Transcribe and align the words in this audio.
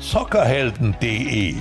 zockerhelden.de. 0.00 1.56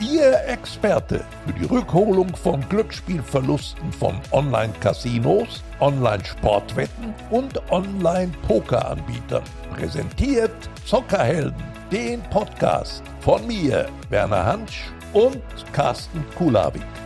Ihr 0.00 0.40
Experte 0.46 1.24
für 1.46 1.52
die 1.52 1.66
Rückholung 1.66 2.34
von 2.34 2.66
Glücksspielverlusten 2.70 3.92
von 3.92 4.18
Online-Casinos, 4.32 5.62
Online-Sportwetten 5.80 7.14
und 7.30 7.60
Online-Poker-Anbietern. 7.70 9.42
Präsentiert 9.74 10.70
Zockerhelden, 10.86 11.62
den 11.92 12.22
Podcast 12.30 13.02
von 13.20 13.46
mir, 13.46 13.88
Werner 14.08 14.46
Hansch 14.46 14.86
und 15.12 15.42
Carsten 15.72 16.24
Kulawik. 16.36 16.99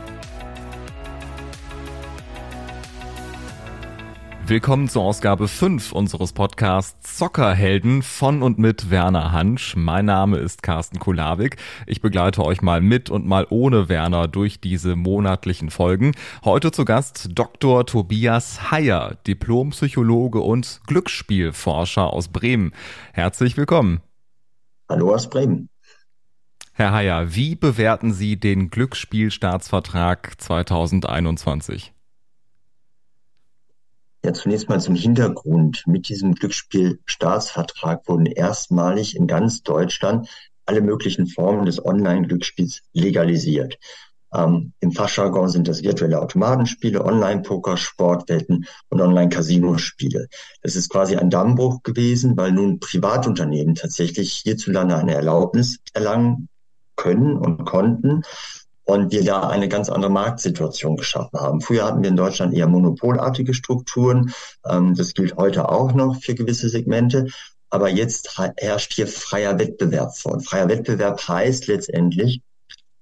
Willkommen 4.47 4.91
zur 4.91 5.05
Ausgabe 5.05 5.49
5 5.49 5.93
unseres 5.93 6.35
Podcasts 6.35 7.17
Zockerhelden 7.17 8.03
von 8.03 8.43
und 8.43 8.59
mit 8.59 8.91
Werner 8.91 9.33
Hansch. 9.33 9.75
Mein 9.75 10.05
Name 10.05 10.37
ist 10.37 10.63
Carsten 10.63 10.99
Kulawik. 10.99 11.57
Ich 11.87 12.03
begleite 12.03 12.45
euch 12.45 12.61
mal 12.61 12.83
mit 12.83 13.09
und 13.09 13.27
mal 13.27 13.47
ohne 13.49 13.89
Werner 13.89 14.29
durch 14.29 14.61
diese 14.61 14.97
monatlichen 14.97 15.71
Folgen. 15.71 16.13
Heute 16.45 16.73
zu 16.73 16.85
Gast 16.85 17.31
Dr. 17.33 17.87
Tobias 17.87 18.71
Heyer, 18.71 19.17
Diplompsychologe 19.27 20.41
und 20.41 20.83
Glücksspielforscher 20.87 22.13
aus 22.13 22.29
Bremen. 22.29 22.73
Herzlich 23.15 23.57
willkommen. 23.57 24.03
Hallo 24.91 25.15
aus 25.15 25.31
Bremen. 25.31 25.71
Herr 26.75 26.93
Heyer, 26.93 27.35
wie 27.35 27.55
bewerten 27.55 28.13
Sie 28.13 28.39
den 28.39 28.69
Glücksspielstaatsvertrag 28.69 30.39
2021? 30.39 31.94
Ja, 34.25 34.33
zunächst 34.33 34.71
mal 34.71 34.81
zum 34.81 34.95
Hintergrund. 34.95 35.83
Mit 35.87 36.09
diesem 36.09 36.35
Glücksspielstaatsvertrag 36.35 38.09
wurden 38.09 38.25
erstmalig 38.25 39.17
in 39.17 39.27
ganz 39.27 39.63
Deutschland 39.63 40.31
alle 40.65 40.81
möglichen 40.81 41.27
Formen 41.27 41.67
des 41.67 41.85
Online-Glücksspiels 41.85 42.81
legalisiert. 42.95 43.77
Ähm, 44.33 44.73
Im 44.81 44.93
Fachjargon 44.93 45.51
sind 45.51 45.69
das 45.69 45.83
virtuelle 45.83 46.23
Automatenspiele, 46.23 47.05
Online-Poker, 47.05 47.77
Sportwetten 47.77 48.65
und 48.89 49.03
Online-Casino-Spiele. 49.03 50.29
Das 50.63 50.75
ist 50.75 50.89
quasi 50.89 51.17
ein 51.17 51.29
Dammbruch 51.29 51.83
gewesen, 51.83 52.35
weil 52.35 52.53
nun 52.53 52.81
Privatunternehmen 52.81 53.75
tatsächlich 53.75 54.33
hierzulande 54.33 54.97
eine 54.97 55.13
Erlaubnis 55.13 55.81
erlangen 55.93 56.49
können 56.97 57.37
und 57.37 57.67
konnten, 57.67 58.23
und 58.85 59.13
wir 59.13 59.25
da 59.25 59.49
eine 59.49 59.69
ganz 59.69 59.89
andere 59.89 60.11
Marktsituation 60.11 60.97
geschaffen 60.97 61.41
haben. 61.41 61.61
Früher 61.61 61.85
hatten 61.85 62.03
wir 62.03 62.11
in 62.11 62.17
Deutschland 62.17 62.55
eher 62.55 62.69
monopolartige 62.69 63.55
Strukturen. 63.55 64.33
Ähm, 64.69 64.95
das 64.95 65.15
gilt 65.15 65.37
heute 65.37 65.69
auch 65.69 65.93
noch 65.95 66.21
für 66.21 66.35
gewisse 66.35 66.69
Segmente. 66.69 67.29
Aber 67.71 67.89
jetzt 67.89 68.39
herrscht 68.57 68.93
hier 68.93 69.09
freier 69.09 69.59
Wettbewerb 69.59 70.17
vor. 70.17 70.35
Und 70.35 70.47
freier 70.47 70.69
Wettbewerb 70.69 71.27
heißt 71.27 71.67
letztendlich 71.67 72.41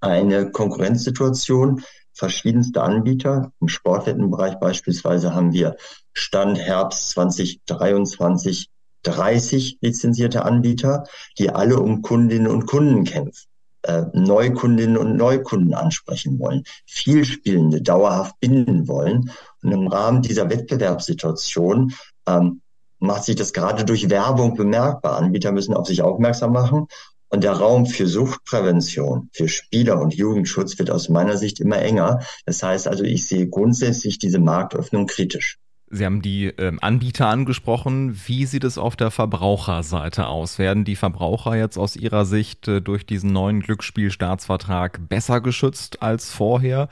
eine 0.01 0.51
Konkurrenzsituation 0.51 1.83
verschiedenster 2.15 2.83
Anbieter. 2.83 3.53
Im 3.61 3.69
Sportwettenbereich 3.69 4.55
beispielsweise 4.61 5.35
haben 5.35 5.53
wir 5.53 5.77
Stand 6.13 6.59
Herbst 6.59 7.11
2023 7.11 8.69
30 9.03 9.79
lizenzierte 9.81 10.45
Anbieter, 10.45 11.05
die 11.39 11.51
alle 11.51 11.81
um 11.81 12.03
Kundinnen 12.03 12.47
und 12.47 12.67
Kunden 12.67 13.03
kämpfen 13.05 13.52
äh, 13.83 14.05
Neukundinnen 14.13 14.97
und 14.97 15.17
Neukunden 15.17 15.75
ansprechen 15.75 16.39
wollen, 16.39 16.65
Vielspielende 16.87 17.83
dauerhaft 17.83 18.39
binden 18.41 18.89
wollen. 18.89 19.31
Und 19.63 19.73
im 19.73 19.87
Rahmen 19.87 20.23
dieser 20.23 20.51
Wettbewerbssituation 20.51 21.93
ähm, 22.27 22.61
macht 22.99 23.25
sich 23.25 23.37
das 23.37 23.53
gerade 23.53 23.85
durch 23.85 24.11
Werbung 24.11 24.55
bemerkbar. 24.55 25.17
Anbieter 25.17 25.53
müssen 25.53 25.75
auf 25.75 25.87
sich 25.87 26.03
aufmerksam 26.03 26.53
machen. 26.53 26.87
Und 27.29 27.45
der 27.45 27.53
Raum 27.53 27.87
für 27.87 28.07
Suchtprävention, 28.07 29.31
für 29.33 29.49
Spieler- 29.49 30.01
und 30.01 30.15
Jugendschutz 30.15 30.79
wird 30.79 30.91
aus 30.91 31.09
meiner 31.09 31.39
Sicht 31.39 31.61
immer 31.61 31.79
enger. 31.79 32.21
Das 32.45 32.63
heißt 32.63 32.87
also, 32.87 33.05
ich 33.05 33.27
sehe 33.27 33.49
grundsätzlich 33.49 34.19
diese 34.19 34.39
Marktöffnung 34.39 35.07
kritisch. 35.07 35.59
Sie 35.95 36.07
haben 36.07 36.23
die 36.23 36.47
ähm, 36.47 36.79
Anbieter 36.81 37.27
angesprochen. 37.27 38.19
Wie 38.27 38.47
sieht 38.47 38.65
es 38.65 38.79
auf 38.79 38.97
der 38.97 39.11
Verbraucherseite 39.11 40.27
aus? 40.27 40.59
Werden 40.59 40.87
die 40.87 40.97
Verbraucher 40.97 41.55
jetzt 41.55 41.77
aus 41.77 41.97
Ihrer 41.97 42.25
Sicht 42.25 42.67
äh, 42.67 42.81
durch 42.81 43.05
diesen 43.05 43.31
neuen 43.31 43.61
Glücksspielstaatsvertrag 43.61 45.07
besser 45.11 45.43
geschützt 45.43 46.01
als 46.01 46.33
vorher? 46.33 46.89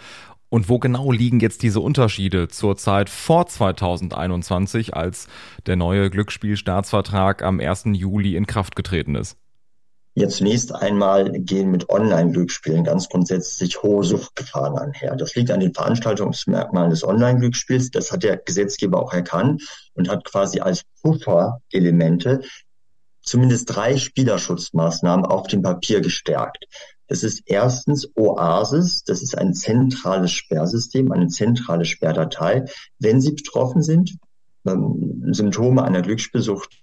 Und 0.50 0.69
wo 0.69 0.78
genau 0.78 1.12
liegen 1.12 1.41
jetzt 1.41 1.62
diese 1.62 1.81
Unterschiede 1.81 2.49
zur 2.49 2.77
Zeit 2.77 3.09
vor 3.09 3.47
2021, 3.47 4.94
als 4.94 5.28
der 5.65 5.77
neue 5.77 6.10
Glücksspielstaatsvertrag 6.10 7.43
am 7.43 7.59
1. 7.59 7.84
Juli 7.93 8.37
in 8.37 8.47
Kraft 8.47 8.77
getreten 8.77 9.15
ist? 9.15 9.39
Ja, 10.15 10.28
zunächst 10.28 10.75
einmal 10.75 11.31
gehen 11.31 11.71
mit 11.71 11.88
Online-Glücksspielen 11.88 12.82
ganz 12.82 13.09
grundsätzlich 13.09 13.82
hohe 13.82 14.03
Suchtgefahren 14.03 14.76
einher. 14.76 15.15
Das 15.15 15.34
liegt 15.37 15.53
an 15.53 15.60
den 15.60 15.72
Veranstaltungsmerkmalen 15.72 16.91
des 16.91 17.04
Online-Glücksspiels. 17.04 17.91
Das 17.91 18.10
hat 18.10 18.25
der 18.25 18.37
Gesetzgeber 18.37 19.00
auch 19.00 19.12
erkannt 19.12 19.62
und 19.94 20.09
hat 20.09 20.25
quasi 20.25 20.60
als 20.60 20.82
Puffer-Elemente 21.03 22.41
zumindest 23.22 23.75
drei 23.75 23.97
Spielerschutzmaßnahmen 23.97 25.25
auf 25.25 25.47
dem 25.47 25.62
Papier 25.62 26.00
gestärkt. 26.00 26.66
Das 27.06 27.22
ist 27.22 27.42
erstens 27.47 28.09
Oasis. 28.16 29.04
Das 29.04 29.22
ist 29.22 29.37
ein 29.37 29.54
zentrales 29.54 30.32
Sperrsystem, 30.32 31.12
eine 31.12 31.28
zentrale 31.28 31.84
Sperrdatei. 31.84 32.65
Wenn 32.98 33.21
Sie 33.21 33.32
betroffen 33.32 33.82
sind, 33.82 34.16
ähm, 34.66 35.25
Symptome 35.32 35.82
einer 35.82 36.03
Glücksspielsucht 36.03 36.82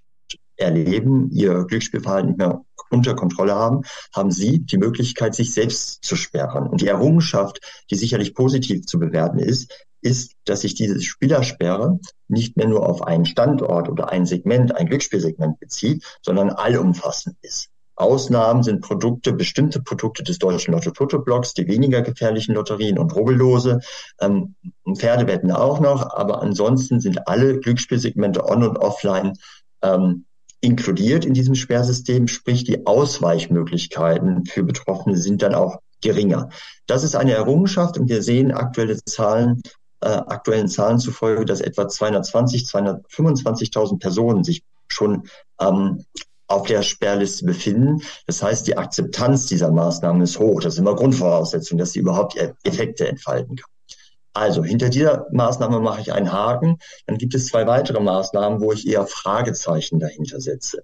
erleben, 0.55 1.29
ihr 1.31 1.65
Glücksspielverhalten 1.65 2.29
nicht 2.29 2.39
mehr 2.39 2.61
unter 2.89 3.15
Kontrolle 3.15 3.55
haben, 3.55 3.81
haben 4.13 4.31
sie 4.31 4.59
die 4.59 4.77
Möglichkeit, 4.77 5.35
sich 5.35 5.53
selbst 5.53 6.03
zu 6.03 6.15
sperren. 6.15 6.67
Und 6.67 6.81
die 6.81 6.87
Errungenschaft, 6.87 7.59
die 7.91 7.95
sicherlich 7.95 8.33
positiv 8.33 8.85
zu 8.85 8.99
bewerten 8.99 9.39
ist, 9.39 9.71
ist, 10.01 10.33
dass 10.45 10.61
sich 10.61 10.75
diese 10.75 11.01
Spielersperre 11.01 11.99
nicht 12.27 12.55
mehr 12.55 12.67
nur 12.67 12.87
auf 12.87 13.01
einen 13.01 13.25
Standort 13.25 13.89
oder 13.89 14.09
ein 14.09 14.25
Segment, 14.25 14.75
ein 14.75 14.87
Glücksspielsegment 14.87 15.59
bezieht, 15.59 16.03
sondern 16.21 16.49
allumfassend 16.49 17.35
ist. 17.41 17.69
Ausnahmen 17.97 18.61
sind 18.61 18.81
Produkte, 18.81 19.33
bestimmte 19.33 19.81
Produkte 19.81 20.23
des 20.23 20.37
deutschen 20.37 20.73
Lotto-Toto-Blocks, 20.73 21.55
die 21.55 21.67
weniger 21.67 22.03
gefährlichen 22.03 22.53
Lotterien 22.53 22.99
und 22.99 23.15
Rubbellose, 23.15 23.79
ähm, 24.21 24.55
Pferdewetten 24.95 25.51
auch 25.51 25.79
noch, 25.79 26.15
aber 26.15 26.43
ansonsten 26.43 26.99
sind 26.99 27.27
alle 27.27 27.59
Glücksspielsegmente 27.59 28.45
on 28.45 28.63
und 28.63 28.77
offline 28.77 29.33
ähm, 29.81 30.26
inkludiert 30.61 31.25
in 31.25 31.33
diesem 31.33 31.55
Sperrsystem, 31.55 32.27
sprich 32.27 32.63
die 32.63 32.85
Ausweichmöglichkeiten 32.85 34.45
für 34.45 34.63
Betroffene 34.63 35.17
sind 35.17 35.41
dann 35.41 35.55
auch 35.55 35.79
geringer. 36.01 36.49
Das 36.85 37.03
ist 37.03 37.15
eine 37.15 37.33
Errungenschaft 37.33 37.97
und 37.97 38.09
wir 38.09 38.21
sehen 38.23 38.51
aktuelle 38.51 38.97
Zahlen, 39.03 39.61
äh, 40.01 40.07
aktuellen 40.07 40.67
Zahlen 40.67 40.99
zufolge, 40.99 41.45
dass 41.45 41.61
etwa 41.61 41.87
220, 41.87 42.63
225.000 42.63 43.99
Personen 43.99 44.43
sich 44.43 44.63
schon 44.89 45.27
ähm, 45.59 46.03
auf 46.47 46.65
der 46.65 46.81
Sperrliste 46.81 47.45
befinden. 47.45 48.01
Das 48.25 48.41
heißt, 48.41 48.67
die 48.67 48.77
Akzeptanz 48.77 49.47
dieser 49.47 49.71
Maßnahmen 49.71 50.21
ist 50.21 50.39
hoch. 50.39 50.61
Das 50.61 50.73
ist 50.73 50.79
immer 50.79 50.95
Grundvoraussetzung, 50.95 51.77
dass 51.77 51.91
sie 51.91 51.99
überhaupt 51.99 52.37
Effekte 52.63 53.07
entfalten 53.07 53.57
kann. 53.57 53.69
Also 54.37 54.63
hinter 54.63 54.89
dieser 54.89 55.25
Maßnahme 55.31 55.79
mache 55.79 56.01
ich 56.01 56.13
einen 56.13 56.31
Haken. 56.31 56.77
Dann 57.07 57.17
gibt 57.17 57.33
es 57.33 57.47
zwei 57.47 57.65
weitere 57.65 57.99
Maßnahmen, 57.99 58.61
wo 58.61 58.71
ich 58.71 58.87
eher 58.87 59.07
Fragezeichen 59.07 59.99
dahinter 59.99 60.39
setze. 60.39 60.83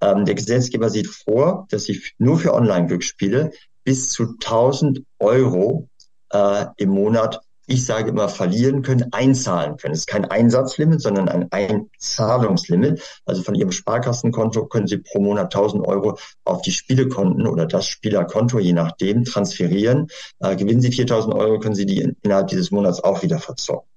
Ähm, 0.00 0.24
der 0.24 0.34
Gesetzgeber 0.34 0.88
sieht 0.88 1.06
vor, 1.06 1.66
dass 1.68 1.90
ich 1.90 2.14
nur 2.16 2.38
für 2.38 2.54
Online-Glücksspiele 2.54 3.50
bis 3.84 4.08
zu 4.08 4.36
1000 4.42 5.02
Euro 5.18 5.90
äh, 6.32 6.64
im 6.78 6.88
Monat 6.88 7.42
ich 7.68 7.84
sage 7.84 8.10
immer, 8.10 8.28
verlieren 8.28 8.82
können, 8.82 9.12
einzahlen 9.12 9.76
können. 9.76 9.92
Es 9.92 10.00
ist 10.00 10.06
kein 10.06 10.24
Einsatzlimit, 10.24 11.02
sondern 11.02 11.28
ein 11.28 11.48
Einzahlungslimit. 11.52 13.02
Also 13.26 13.42
von 13.42 13.54
Ihrem 13.54 13.72
Sparkassenkonto 13.72 14.66
können 14.66 14.86
Sie 14.86 14.98
pro 14.98 15.20
Monat 15.20 15.54
1000 15.54 15.86
Euro 15.86 16.18
auf 16.44 16.62
die 16.62 16.72
Spielekonten 16.72 17.46
oder 17.46 17.66
das 17.66 17.86
Spielerkonto, 17.86 18.58
je 18.58 18.72
nachdem, 18.72 19.24
transferieren. 19.24 20.08
Äh, 20.38 20.56
gewinnen 20.56 20.80
Sie 20.80 20.90
4000 20.90 21.34
Euro, 21.34 21.58
können 21.58 21.74
Sie 21.74 21.84
die 21.84 22.00
in, 22.00 22.16
innerhalb 22.22 22.48
dieses 22.48 22.70
Monats 22.70 23.04
auch 23.04 23.22
wieder 23.22 23.38
verzocken. 23.38 23.88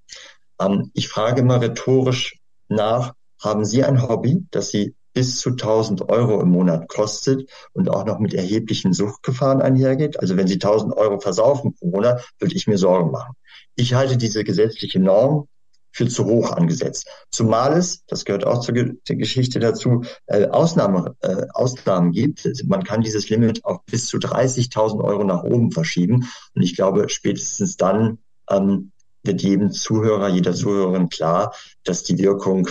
Ähm, 0.60 0.92
ich 0.94 1.08
frage 1.08 1.40
immer 1.40 1.62
rhetorisch 1.62 2.40
nach, 2.68 3.14
haben 3.40 3.64
Sie 3.64 3.86
ein 3.86 4.08
Hobby, 4.08 4.46
das 4.52 4.70
Sie 4.70 4.96
bis 5.14 5.40
zu 5.40 5.52
1000 5.52 6.10
Euro 6.10 6.42
im 6.42 6.50
Monat 6.50 6.88
kostet 6.88 7.50
und 7.74 7.90
auch 7.90 8.06
noch 8.06 8.20
mit 8.20 8.34
erheblichen 8.34 8.94
Suchtgefahren 8.94 9.62
einhergeht. 9.62 10.20
Also 10.20 10.38
wenn 10.38 10.48
Sie 10.48 10.56
1000 10.56 10.96
Euro 10.96 11.20
versaufen 11.20 11.74
pro 11.74 11.88
Monat, 11.88 12.26
würde 12.40 12.56
ich 12.56 12.68
mir 12.68 12.78
Sorgen 12.78 13.12
machen. 13.12 13.36
Ich 13.76 13.94
halte 13.94 14.18
diese 14.18 14.44
gesetzliche 14.44 15.00
Norm 15.00 15.48
für 15.92 16.08
zu 16.08 16.26
hoch 16.26 16.52
angesetzt. 16.52 17.08
Zumal 17.32 17.74
es, 17.74 18.06
das 18.06 18.26
gehört 18.26 18.46
auch 18.46 18.62
zur 18.62 18.74
der 18.74 19.16
Geschichte 19.16 19.60
dazu, 19.60 20.04
äh, 20.26 20.48
Ausnahme, 20.48 21.16
äh, 21.20 21.48
Ausnahmen 21.54 22.12
gibt. 22.12 22.48
Man 22.66 22.84
kann 22.84 23.02
dieses 23.02 23.30
Limit 23.30 23.66
auf 23.66 23.84
bis 23.86 24.08
zu 24.08 24.18
30.000 24.18 25.04
Euro 25.04 25.24
nach 25.24 25.44
oben 25.44 25.72
verschieben. 25.72 26.30
Und 26.56 26.62
ich 26.62 26.76
glaube, 26.76 27.10
spätestens 27.10 27.76
dann 27.76 28.20
ähm, 28.50 28.92
wird 29.24 29.42
jedem 29.42 29.72
Zuhörer, 29.72 30.30
jeder 30.30 30.54
Zuhörerin 30.54 31.10
klar, 31.10 31.54
dass 31.84 32.04
die 32.04 32.18
Wirkung 32.18 32.70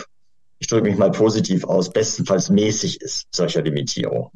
ich 0.61 0.69
drücke 0.69 0.89
mich 0.89 0.99
mal 0.99 1.11
positiv 1.11 1.65
aus, 1.65 1.91
bestenfalls 1.91 2.51
mäßig 2.51 3.01
ist, 3.01 3.27
solcher 3.35 3.63
Limitierung. 3.63 4.31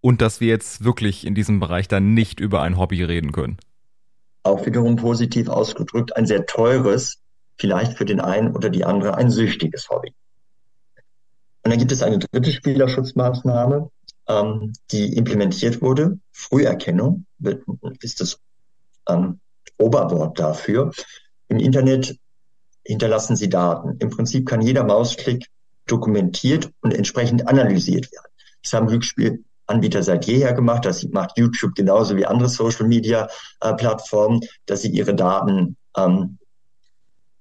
und 0.00 0.20
dass 0.20 0.40
wir 0.40 0.48
jetzt 0.48 0.84
wirklich 0.84 1.26
in 1.26 1.34
diesem 1.34 1.60
Bereich 1.60 1.88
dann 1.88 2.12
nicht 2.12 2.40
über 2.40 2.60
ein 2.60 2.76
Hobby 2.76 3.02
reden 3.04 3.32
können. 3.32 3.56
Auch 4.42 4.66
wiederum 4.66 4.96
positiv 4.96 5.48
ausgedrückt, 5.48 6.14
ein 6.16 6.26
sehr 6.26 6.44
teures, 6.44 7.22
vielleicht 7.56 7.96
für 7.96 8.04
den 8.04 8.20
einen 8.20 8.54
oder 8.54 8.68
die 8.68 8.84
andere 8.84 9.16
ein 9.16 9.30
süchtiges 9.30 9.88
Hobby. 9.88 10.12
Und 11.62 11.70
dann 11.70 11.78
gibt 11.78 11.92
es 11.92 12.02
eine 12.02 12.18
dritte 12.18 12.52
Spielerschutzmaßnahme, 12.52 13.90
ähm, 14.28 14.72
die 14.90 15.16
implementiert 15.16 15.80
wurde. 15.80 16.18
Früherkennung 16.32 17.24
ist 18.00 18.20
das 18.20 18.38
ähm, 19.08 19.40
Oberwort 19.78 20.38
dafür. 20.38 20.92
Im 21.48 21.58
Internet 21.58 22.18
hinterlassen 22.84 23.36
Sie 23.36 23.48
Daten. 23.48 23.96
Im 23.98 24.10
Prinzip 24.10 24.46
kann 24.46 24.60
jeder 24.60 24.84
Mausklick 24.84 25.48
dokumentiert 25.86 26.70
und 26.80 26.94
entsprechend 26.94 27.48
analysiert 27.48 28.10
werden. 28.12 28.32
Das 28.62 28.72
haben 28.72 28.86
Glücksspielanbieter 28.86 30.02
seit 30.02 30.26
jeher 30.26 30.52
gemacht. 30.54 30.84
Das 30.84 31.04
macht 31.04 31.38
YouTube 31.38 31.74
genauso 31.74 32.16
wie 32.16 32.26
andere 32.26 32.48
Social 32.48 32.86
Media 32.86 33.28
äh, 33.60 33.74
dass 34.66 34.82
sie 34.82 34.88
ihre 34.88 35.14
Daten 35.14 35.76
ähm, 35.96 36.38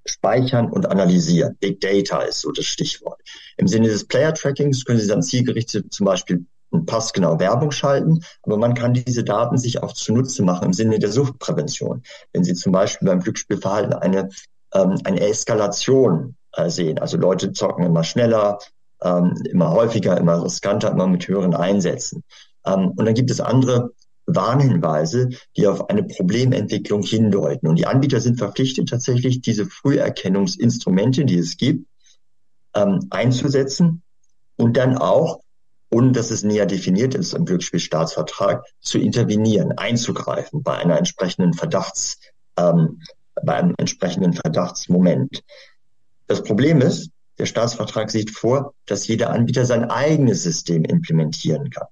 speichern 0.06 0.70
und 0.70 0.90
analysieren. 0.90 1.56
Big 1.60 1.80
Data 1.80 2.22
ist 2.22 2.42
so 2.42 2.52
das 2.52 2.66
Stichwort. 2.66 3.22
Im 3.58 3.68
Sinne 3.68 3.88
des 3.88 4.06
Player 4.06 4.34
Trackings 4.34 4.84
können 4.84 5.00
Sie 5.00 5.08
dann 5.08 5.24
zielgerichtet 5.24 5.94
zum 5.94 6.06
Beispiel 6.06 6.46
passgenau 6.86 7.40
Werbung 7.40 7.72
schalten, 7.72 8.24
aber 8.42 8.58
man 8.58 8.74
kann 8.74 8.94
diese 8.94 9.24
Daten 9.24 9.58
sich 9.58 9.84
auch 9.84 9.94
zunutze 9.94 10.44
machen 10.44 10.66
im 10.66 10.74
Sinne 10.74 11.00
der 11.00 11.12
Suchtprävention. 11.12 12.02
Wenn 12.34 12.44
Sie 12.44 12.56
zum 12.56 12.72
Beispiel 12.72 13.08
beim 13.08 13.20
Glücksspielverhalten 13.20 13.94
eine, 13.94 14.30
ähm, 14.74 15.00
eine 15.04 15.22
Eskalation 15.22 16.36
äh, 16.54 16.70
sehen, 16.70 17.00
also 17.00 17.18
Leute 17.18 17.52
zocken 17.54 17.86
immer 17.86 18.04
schneller, 18.04 18.60
ähm, 19.02 19.36
immer 19.50 19.72
häufiger, 19.72 20.18
immer 20.18 20.44
riskanter, 20.44 20.92
immer 20.92 21.08
mit 21.08 21.28
höheren 21.28 21.54
Einsätzen. 21.54 22.24
Ähm, 22.66 22.92
und 22.96 23.06
dann 23.06 23.14
gibt 23.14 23.32
es 23.32 23.42
andere 23.42 23.92
Warnhinweise, 24.26 25.30
die 25.58 25.68
auf 25.68 25.90
eine 25.90 26.04
Problementwicklung 26.04 27.04
hindeuten. 27.04 27.68
Und 27.68 27.78
die 27.78 27.88
Anbieter 27.88 28.22
sind 28.22 28.38
verpflichtet, 28.38 28.90
tatsächlich 28.90 29.42
diese 29.42 29.66
Früherkennungsinstrumente, 29.66 31.26
die 31.26 31.38
es 31.38 31.58
gibt, 31.58 31.88
ähm, 32.74 33.08
einzusetzen 33.10 34.02
und 34.56 34.78
dann 34.78 34.98
auch, 34.98 35.42
ohne 35.92 36.12
dass 36.12 36.32
es 36.32 36.44
näher 36.44 36.66
definiert 36.66 37.14
ist 37.16 37.34
im 37.34 37.46
Glücksspielstaatsvertrag, 37.46 38.66
zu 38.82 38.98
intervenieren, 38.98 39.78
einzugreifen 39.78 40.64
bei 40.64 40.78
einer 40.78 40.98
entsprechenden 40.98 41.54
Verdachts, 41.54 42.20
ähm, 42.58 43.02
bei 43.42 43.56
einem 43.56 43.76
entsprechenden 43.78 44.34
Verdachtsmoment. 44.34 45.44
Das 46.28 46.44
Problem 46.44 46.82
ist, 46.82 47.10
der 47.38 47.46
Staatsvertrag 47.46 48.12
sieht 48.12 48.32
vor, 48.32 48.74
dass 48.86 49.08
jeder 49.08 49.32
Anbieter 49.32 49.66
sein 49.66 49.90
eigenes 49.90 50.44
System 50.44 50.84
implementieren 50.84 51.70
kann. 51.70 51.88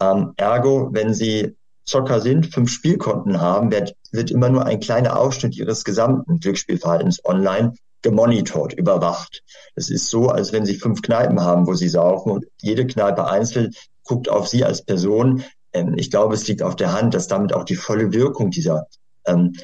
Ähm, 0.00 0.32
ergo, 0.36 0.90
wenn 0.92 1.14
Sie 1.14 1.56
Zocker 1.84 2.20
sind, 2.20 2.52
fünf 2.52 2.70
Spielkonten 2.70 3.40
haben, 3.40 3.70
wird, 3.70 3.94
wird 4.10 4.30
immer 4.30 4.50
nur 4.50 4.66
ein 4.66 4.80
kleiner 4.80 5.18
Ausschnitt 5.18 5.56
Ihres 5.56 5.84
gesamten 5.84 6.40
Glücksspielverhaltens 6.40 7.24
online 7.24 7.74
gemonitort, 8.02 8.74
überwacht. 8.74 9.42
Es 9.74 9.90
ist 9.90 10.08
so, 10.08 10.28
als 10.28 10.52
wenn 10.52 10.66
Sie 10.66 10.76
fünf 10.76 11.00
Kneipen 11.02 11.40
haben, 11.40 11.66
wo 11.66 11.74
Sie 11.74 11.88
saufen 11.88 12.32
und 12.32 12.46
jede 12.60 12.86
Kneipe 12.86 13.26
einzeln 13.26 13.74
guckt 14.04 14.28
auf 14.28 14.48
Sie 14.48 14.64
als 14.64 14.84
Person. 14.84 15.42
Ähm, 15.72 15.94
ich 15.96 16.10
glaube, 16.10 16.34
es 16.34 16.46
liegt 16.46 16.62
auf 16.62 16.76
der 16.76 16.92
Hand, 16.92 17.14
dass 17.14 17.28
damit 17.28 17.52
auch 17.52 17.64
die 17.64 17.76
volle 17.76 18.12
Wirkung 18.12 18.50
dieser 18.50 18.86
ähm, 19.24 19.54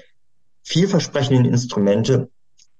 vielversprechenden 0.62 1.44
Instrumente 1.44 2.28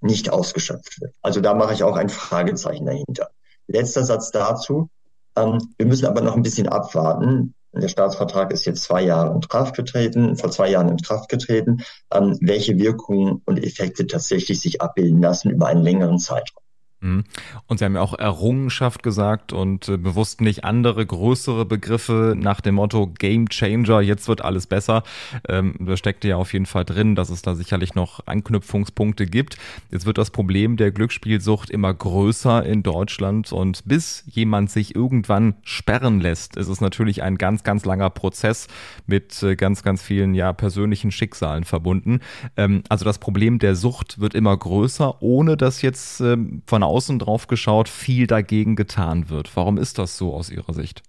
nicht 0.00 0.30
ausgeschöpft 0.30 1.00
wird. 1.00 1.14
Also 1.22 1.40
da 1.40 1.54
mache 1.54 1.74
ich 1.74 1.84
auch 1.84 1.96
ein 1.96 2.08
Fragezeichen 2.08 2.86
dahinter. 2.86 3.30
Letzter 3.68 4.04
Satz 4.04 4.30
dazu. 4.30 4.88
Ähm, 5.36 5.58
wir 5.78 5.86
müssen 5.86 6.06
aber 6.06 6.20
noch 6.20 6.36
ein 6.36 6.42
bisschen 6.42 6.68
abwarten. 6.68 7.54
Der 7.74 7.88
Staatsvertrag 7.88 8.52
ist 8.52 8.66
jetzt 8.66 8.82
zwei 8.82 9.02
Jahre 9.02 9.34
in 9.34 9.40
Kraft 9.40 9.74
getreten, 9.74 10.36
vor 10.36 10.50
zwei 10.50 10.68
Jahren 10.70 10.90
in 10.90 10.98
Kraft 10.98 11.30
getreten, 11.30 11.82
ähm, 12.12 12.36
welche 12.42 12.78
Wirkungen 12.78 13.40
und 13.46 13.62
Effekte 13.64 14.06
tatsächlich 14.06 14.60
sich 14.60 14.82
abbilden 14.82 15.22
lassen 15.22 15.50
über 15.50 15.68
einen 15.68 15.82
längeren 15.82 16.18
Zeitraum. 16.18 16.61
Mhm. 17.02 17.24
Und 17.66 17.78
Sie 17.78 17.84
haben 17.84 17.96
ja 17.96 18.00
auch 18.00 18.18
Errungenschaft 18.18 19.02
gesagt 19.02 19.52
und 19.52 19.88
äh, 19.88 19.96
bewusst 19.96 20.40
nicht 20.40 20.64
andere 20.64 21.04
größere 21.04 21.64
Begriffe 21.64 22.34
nach 22.38 22.60
dem 22.60 22.76
Motto 22.76 23.08
Game 23.08 23.48
Changer, 23.48 24.00
jetzt 24.00 24.28
wird 24.28 24.44
alles 24.44 24.66
besser. 24.66 25.02
Ähm, 25.48 25.74
da 25.80 25.96
steckt 25.96 26.24
ja 26.24 26.36
auf 26.36 26.52
jeden 26.52 26.66
Fall 26.66 26.84
drin, 26.84 27.16
dass 27.16 27.28
es 27.28 27.42
da 27.42 27.54
sicherlich 27.54 27.94
noch 27.94 28.26
Anknüpfungspunkte 28.26 29.26
gibt. 29.26 29.56
Jetzt 29.90 30.06
wird 30.06 30.16
das 30.16 30.30
Problem 30.30 30.76
der 30.76 30.92
Glücksspielsucht 30.92 31.70
immer 31.70 31.92
größer 31.92 32.64
in 32.64 32.82
Deutschland 32.84 33.52
und 33.52 33.82
bis 33.84 34.22
jemand 34.26 34.70
sich 34.70 34.94
irgendwann 34.94 35.54
sperren 35.62 36.20
lässt, 36.20 36.56
ist 36.56 36.68
es 36.68 36.80
natürlich 36.80 37.22
ein 37.22 37.36
ganz, 37.36 37.64
ganz 37.64 37.84
langer 37.84 38.10
Prozess 38.10 38.68
mit 39.06 39.42
äh, 39.42 39.56
ganz, 39.56 39.82
ganz 39.82 40.02
vielen 40.02 40.34
ja 40.34 40.52
persönlichen 40.52 41.10
Schicksalen 41.10 41.64
verbunden. 41.64 42.20
Ähm, 42.56 42.84
also 42.88 43.04
das 43.04 43.18
Problem 43.18 43.58
der 43.58 43.74
Sucht 43.74 44.20
wird 44.20 44.34
immer 44.34 44.56
größer, 44.56 45.20
ohne 45.20 45.56
dass 45.56 45.82
jetzt 45.82 46.20
ähm, 46.20 46.62
von 46.66 46.84
außen 46.92 47.18
drauf 47.18 47.46
geschaut 47.46 47.88
viel 47.88 48.26
dagegen 48.26 48.76
getan 48.76 49.30
wird. 49.30 49.54
Warum 49.56 49.78
ist 49.78 49.98
das 49.98 50.18
so 50.18 50.34
aus 50.34 50.50
Ihrer 50.50 50.74
Sicht? 50.74 51.02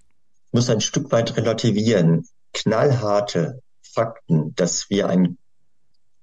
Ich 0.48 0.54
muss 0.54 0.70
ein 0.70 0.82
Stück 0.82 1.12
weit 1.12 1.36
relativieren. 1.36 2.26
Knallharte 2.54 3.62
Fakten, 3.82 4.56
dass 4.56 4.90
wir 4.90 5.10
ein 5.10 5.38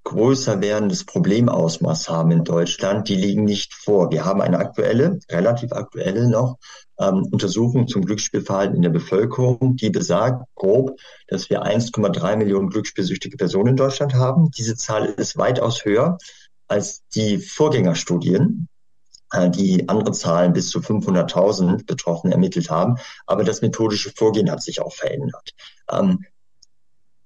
größer 0.04 0.60
werdendes 0.60 1.04
Problemausmaß 1.04 2.08
haben 2.08 2.30
in 2.30 2.44
Deutschland, 2.44 3.08
die 3.08 3.14
liegen 3.14 3.44
nicht 3.44 3.74
vor. 3.74 4.10
Wir 4.10 4.24
haben 4.24 4.40
eine 4.40 4.58
aktuelle, 4.58 5.20
relativ 5.30 5.72
aktuelle 5.72 6.28
noch, 6.28 6.56
ähm, 6.98 7.28
Untersuchung 7.30 7.86
zum 7.86 8.04
Glücksspielverhalten 8.04 8.76
in 8.76 8.82
der 8.82 8.90
Bevölkerung, 8.90 9.76
die 9.76 9.90
besagt 9.90 10.42
grob, 10.54 10.98
dass 11.28 11.50
wir 11.50 11.62
1,3 11.62 12.36
Millionen 12.36 12.70
glücksspielsüchtige 12.70 13.36
Personen 13.36 13.70
in 13.70 13.76
Deutschland 13.76 14.14
haben. 14.14 14.50
Diese 14.50 14.74
Zahl 14.74 15.06
ist 15.06 15.36
weitaus 15.36 15.84
höher 15.84 16.18
als 16.66 17.02
die 17.14 17.38
Vorgängerstudien, 17.38 18.68
die 19.50 19.88
andere 19.88 20.12
Zahlen 20.12 20.52
bis 20.52 20.70
zu 20.70 20.80
500.000 20.80 21.86
Betroffene 21.86 22.32
ermittelt 22.32 22.68
haben. 22.70 22.96
Aber 23.26 23.44
das 23.44 23.62
methodische 23.62 24.10
Vorgehen 24.10 24.50
hat 24.50 24.62
sich 24.62 24.80
auch 24.80 24.92
verändert. 24.92 25.50
Ähm, 25.90 26.24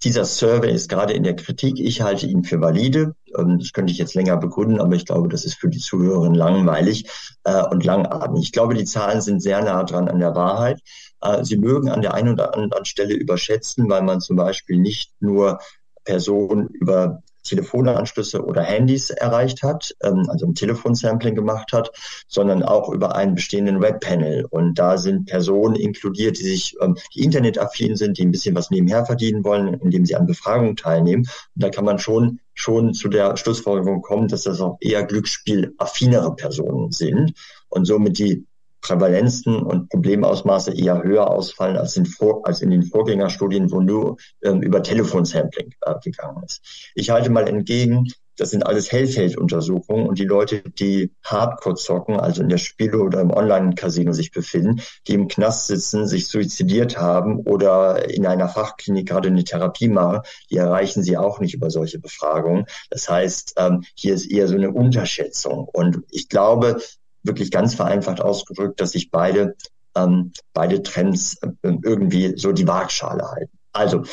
dieser 0.05 0.27
Survey 0.27 0.71
ist 0.71 0.91
gerade 0.91 1.15
in 1.15 1.23
der 1.23 1.35
Kritik. 1.35 1.81
Ich 1.81 2.03
halte 2.03 2.27
ihn 2.27 2.45
für 2.45 2.61
valide. 2.61 3.15
Ähm, 3.37 3.59
das 3.59 3.73
könnte 3.73 3.91
ich 3.91 3.99
jetzt 3.99 4.15
länger 4.15 4.37
begründen, 4.37 4.81
aber 4.81 4.95
ich 4.95 5.07
glaube, 5.07 5.29
das 5.29 5.45
ist 5.45 5.55
für 5.55 5.69
die 5.69 5.79
Zuhörerinnen 5.79 6.35
langweilig 6.35 7.09
äh, 7.45 7.63
und 7.63 7.85
langatmig. 7.85 8.43
Ich 8.45 8.53
glaube, 8.53 8.75
die 8.75 8.85
Zahlen 8.85 9.23
sind 9.23 9.41
sehr 9.41 9.63
nah 9.63 9.83
dran 9.83 10.09
an 10.09 10.19
der 10.19 10.35
Wahrheit. 10.35 10.81
Äh, 11.23 11.43
sie 11.45 11.57
mögen 11.57 11.89
an 11.89 12.03
der 12.03 12.13
einen 12.13 12.35
oder 12.35 12.55
anderen 12.55 12.85
Stelle 12.85 13.15
überschätzen, 13.15 13.89
weil 13.89 14.03
man 14.03 14.21
zum 14.21 14.37
Beispiel 14.37 14.79
nicht 14.79 15.13
nur 15.21 15.59
Personen 16.05 16.69
über 16.69 17.23
Telefonanschlüsse 17.45 18.45
oder 18.45 18.63
Handys 18.63 19.11
erreicht 19.11 19.63
hat, 19.63 19.95
ähm, 20.03 20.27
also 20.29 20.47
ein 20.47 20.55
Telefonsampling 20.55 21.35
gemacht 21.35 21.73
hat, 21.73 21.91
sondern 22.27 22.63
auch 22.63 22.89
über 22.93 23.15
einen 23.15 23.35
bestehenden 23.35 23.81
Webpanel. 23.81 24.47
Und 24.51 24.79
da 24.79 24.99
sind 24.99 25.27
Personen 25.27 25.77
inkludiert, 25.77 26.39
die 26.39 26.45
sich, 26.45 26.77
ähm, 26.81 26.97
die 27.15 27.23
internetaffin 27.23 27.97
sind, 27.97 28.19
die 28.19 28.25
ein 28.25 28.33
bisschen 28.33 28.57
was 28.57 28.71
nebenher 28.71 29.07
verdienen 29.07 29.45
wollen, 29.45 29.75
indem 29.75 30.05
sie 30.05 30.17
an 30.17 30.27
Befragungen 30.27 30.77
teilnehmen. 30.77 31.27
Und 31.55 31.63
da 31.63 31.71
kann 31.71 31.85
man 31.85 31.99
schon 31.99 32.41
schon 32.55 32.95
zu 32.95 33.09
der 33.09 33.37
Schlussfolgerung 33.37 34.01
kommen, 34.01 34.29
dass 34.29 34.45
das 34.45 34.61
auch 34.61 34.79
eher 34.81 35.05
glücksspielaffinere 35.05 36.37
Personen 36.37 36.93
sind 36.93 37.35
und 37.69 37.85
somit 37.85 38.19
die 38.19 38.47
Prävalenzen 38.85 39.63
und 39.63 39.89
Problemausmaße 39.89 40.73
eher 40.73 41.03
höher 41.03 41.31
ausfallen 41.31 41.77
als 41.77 41.97
in, 41.97 42.05
Vor 42.05 42.47
als 42.47 42.61
in 42.61 42.71
den 42.71 42.83
Vorgängerstudien, 42.83 43.73
wo 43.73 43.81
nur 43.81 44.19
ähm, 44.43 44.63
über 44.63 44.83
Telefonsampling 44.83 45.71
äh, 45.81 45.95
gegangen 46.05 46.43
ist. 46.45 46.91
Ich 46.95 47.11
halte 47.11 47.31
mal 47.31 47.49
entgegen, 47.49 48.07
das 48.37 48.51
sind 48.51 48.67
alles 48.67 48.91
Hellfelduntersuchungen 48.91 50.07
und 50.07 50.19
die 50.19 50.25
Leute, 50.25 50.63
die 50.63 51.13
Hardcore 51.23 51.77
zocken, 51.77 52.19
also 52.19 52.43
in 52.43 52.49
der 52.49 52.59
Spiele 52.59 52.99
oder 52.99 53.21
im 53.21 53.31
Online-Casino 53.31 54.13
sich 54.13 54.33
befinden, 54.33 54.83
die 55.07 55.15
im 55.15 55.29
Knast 55.29 55.69
sitzen, 55.69 56.07
sich 56.07 56.29
suizidiert 56.29 56.99
haben 56.99 57.41
oder 57.41 58.11
in 58.11 58.27
einer 58.27 58.49
Fachklinik 58.49 59.09
gerade 59.09 59.29
eine 59.29 59.45
Therapie 59.45 59.89
machen, 59.89 60.23
die 60.51 60.57
erreichen 60.57 61.03
sie 61.03 61.17
auch 61.17 61.41
nicht 61.41 61.55
über 61.55 61.71
solche 61.71 62.01
Befragungen. 62.01 62.67
Das 62.91 63.09
heißt, 63.09 63.55
ähm, 63.57 63.85
hier 63.95 64.15
ist 64.15 64.31
eher 64.31 64.49
so 64.49 64.57
eine 64.57 64.73
Unterschätzung. 64.73 65.69
Und 65.73 66.03
ich 66.11 66.29
glaube, 66.29 66.81
wirklich 67.25 67.51
ganz 67.51 67.75
vereinfacht 67.75 68.21
ausgedrückt, 68.21 68.81
dass 68.81 68.93
sich 68.93 69.11
beide, 69.11 69.57
ähm, 69.97 70.33
beide 70.53 70.83
Trends 70.83 71.39
äh, 71.43 71.49
irgendwie 71.63 72.35
so 72.37 72.53
die 72.53 72.69
Waagschale 72.69 73.29
halten. 73.31 73.59
Also 73.73 74.05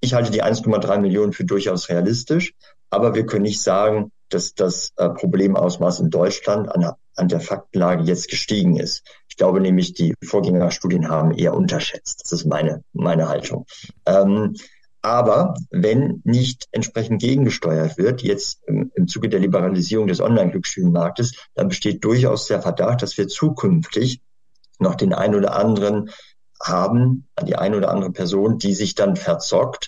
ich 0.00 0.14
halte 0.14 0.30
die 0.30 0.42
1,3 0.42 0.98
Millionen 0.98 1.32
für 1.32 1.44
durchaus 1.44 1.88
realistisch, 1.88 2.54
aber 2.88 3.14
wir 3.14 3.26
können 3.26 3.42
nicht 3.42 3.62
sagen, 3.62 4.12
dass 4.30 4.54
das 4.54 4.92
äh, 4.96 5.10
Problemausmaß 5.10 6.00
in 6.00 6.10
Deutschland 6.10 6.72
an, 6.74 6.92
an 7.16 7.28
der 7.28 7.40
Faktenlage 7.40 8.04
jetzt 8.04 8.28
gestiegen 8.28 8.76
ist. 8.76 9.02
Ich 9.28 9.36
glaube 9.36 9.60
nämlich, 9.60 9.92
die 9.92 10.14
Vorgängerstudien 10.24 11.08
haben 11.08 11.32
eher 11.32 11.54
unterschätzt. 11.54 12.22
Das 12.22 12.32
ist 12.32 12.46
meine, 12.46 12.82
meine 12.92 13.28
Haltung. 13.28 13.66
Ähm, 14.06 14.54
aber 15.02 15.54
wenn 15.70 16.20
nicht 16.24 16.68
entsprechend 16.72 17.20
gegengesteuert 17.20 17.96
wird, 17.96 18.22
jetzt 18.22 18.60
im, 18.66 18.90
im 18.94 19.08
Zuge 19.08 19.28
der 19.28 19.40
Liberalisierung 19.40 20.06
des 20.06 20.20
Online-Glücksspielmarktes, 20.20 21.48
dann 21.54 21.68
besteht 21.68 22.04
durchaus 22.04 22.46
der 22.46 22.60
Verdacht, 22.60 23.02
dass 23.02 23.16
wir 23.16 23.28
zukünftig 23.28 24.20
noch 24.78 24.94
den 24.94 25.12
ein 25.12 25.34
oder 25.34 25.56
anderen 25.56 26.10
haben, 26.62 27.28
die 27.42 27.56
eine 27.56 27.76
oder 27.76 27.90
andere 27.90 28.12
Person, 28.12 28.58
die 28.58 28.74
sich 28.74 28.94
dann 28.94 29.16
verzockt. 29.16 29.86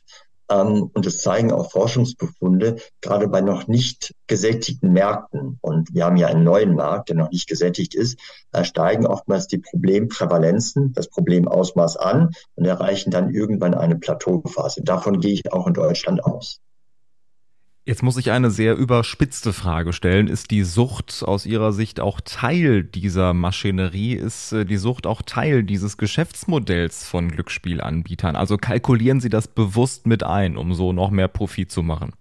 Ähm, 0.52 0.90
und 0.92 1.06
es 1.06 1.22
zeigen 1.22 1.52
auch 1.52 1.70
Forschungsbefunde, 1.70 2.76
gerade 3.00 3.28
bei 3.28 3.40
noch 3.40 3.68
nicht 3.68 4.14
gesättigten 4.26 4.92
Märkten, 4.92 5.58
und 5.60 5.94
wir 5.94 6.04
haben 6.04 6.16
ja 6.16 6.26
einen 6.26 6.44
neuen 6.44 6.74
Markt, 6.74 7.08
der 7.08 7.16
noch 7.16 7.30
nicht 7.30 7.48
gesättigt 7.48 7.94
ist, 7.94 8.18
steigen 8.62 9.06
oftmals 9.06 9.46
die 9.46 9.58
Problemprävalenzen, 9.58 10.92
das 10.92 11.08
Problemausmaß 11.08 11.96
an 11.96 12.30
und 12.54 12.64
erreichen 12.64 13.10
dann 13.10 13.30
irgendwann 13.30 13.74
eine 13.74 13.96
Plateauphase. 13.96 14.82
Davon 14.82 15.20
gehe 15.20 15.32
ich 15.32 15.52
auch 15.52 15.66
in 15.66 15.74
Deutschland 15.74 16.24
aus. 16.24 16.60
Jetzt 17.84 18.04
muss 18.04 18.16
ich 18.16 18.30
eine 18.30 18.52
sehr 18.52 18.76
überspitzte 18.76 19.52
Frage 19.52 19.92
stellen. 19.92 20.28
Ist 20.28 20.52
die 20.52 20.62
Sucht 20.62 21.24
aus 21.26 21.46
Ihrer 21.46 21.72
Sicht 21.72 21.98
auch 21.98 22.20
Teil 22.20 22.84
dieser 22.84 23.34
Maschinerie? 23.34 24.14
Ist 24.14 24.52
äh, 24.52 24.64
die 24.64 24.76
Sucht 24.76 25.04
auch 25.04 25.20
Teil 25.22 25.64
dieses 25.64 25.96
Geschäftsmodells 25.96 27.04
von 27.08 27.28
Glücksspielanbietern? 27.28 28.36
Also 28.36 28.56
kalkulieren 28.56 29.20
Sie 29.20 29.30
das 29.30 29.48
bewusst 29.48 30.06
mit 30.06 30.22
ein, 30.22 30.56
um 30.56 30.74
so 30.74 30.92
noch 30.92 31.10
mehr 31.10 31.26
Profit 31.26 31.72
zu 31.72 31.82
machen? 31.82 32.12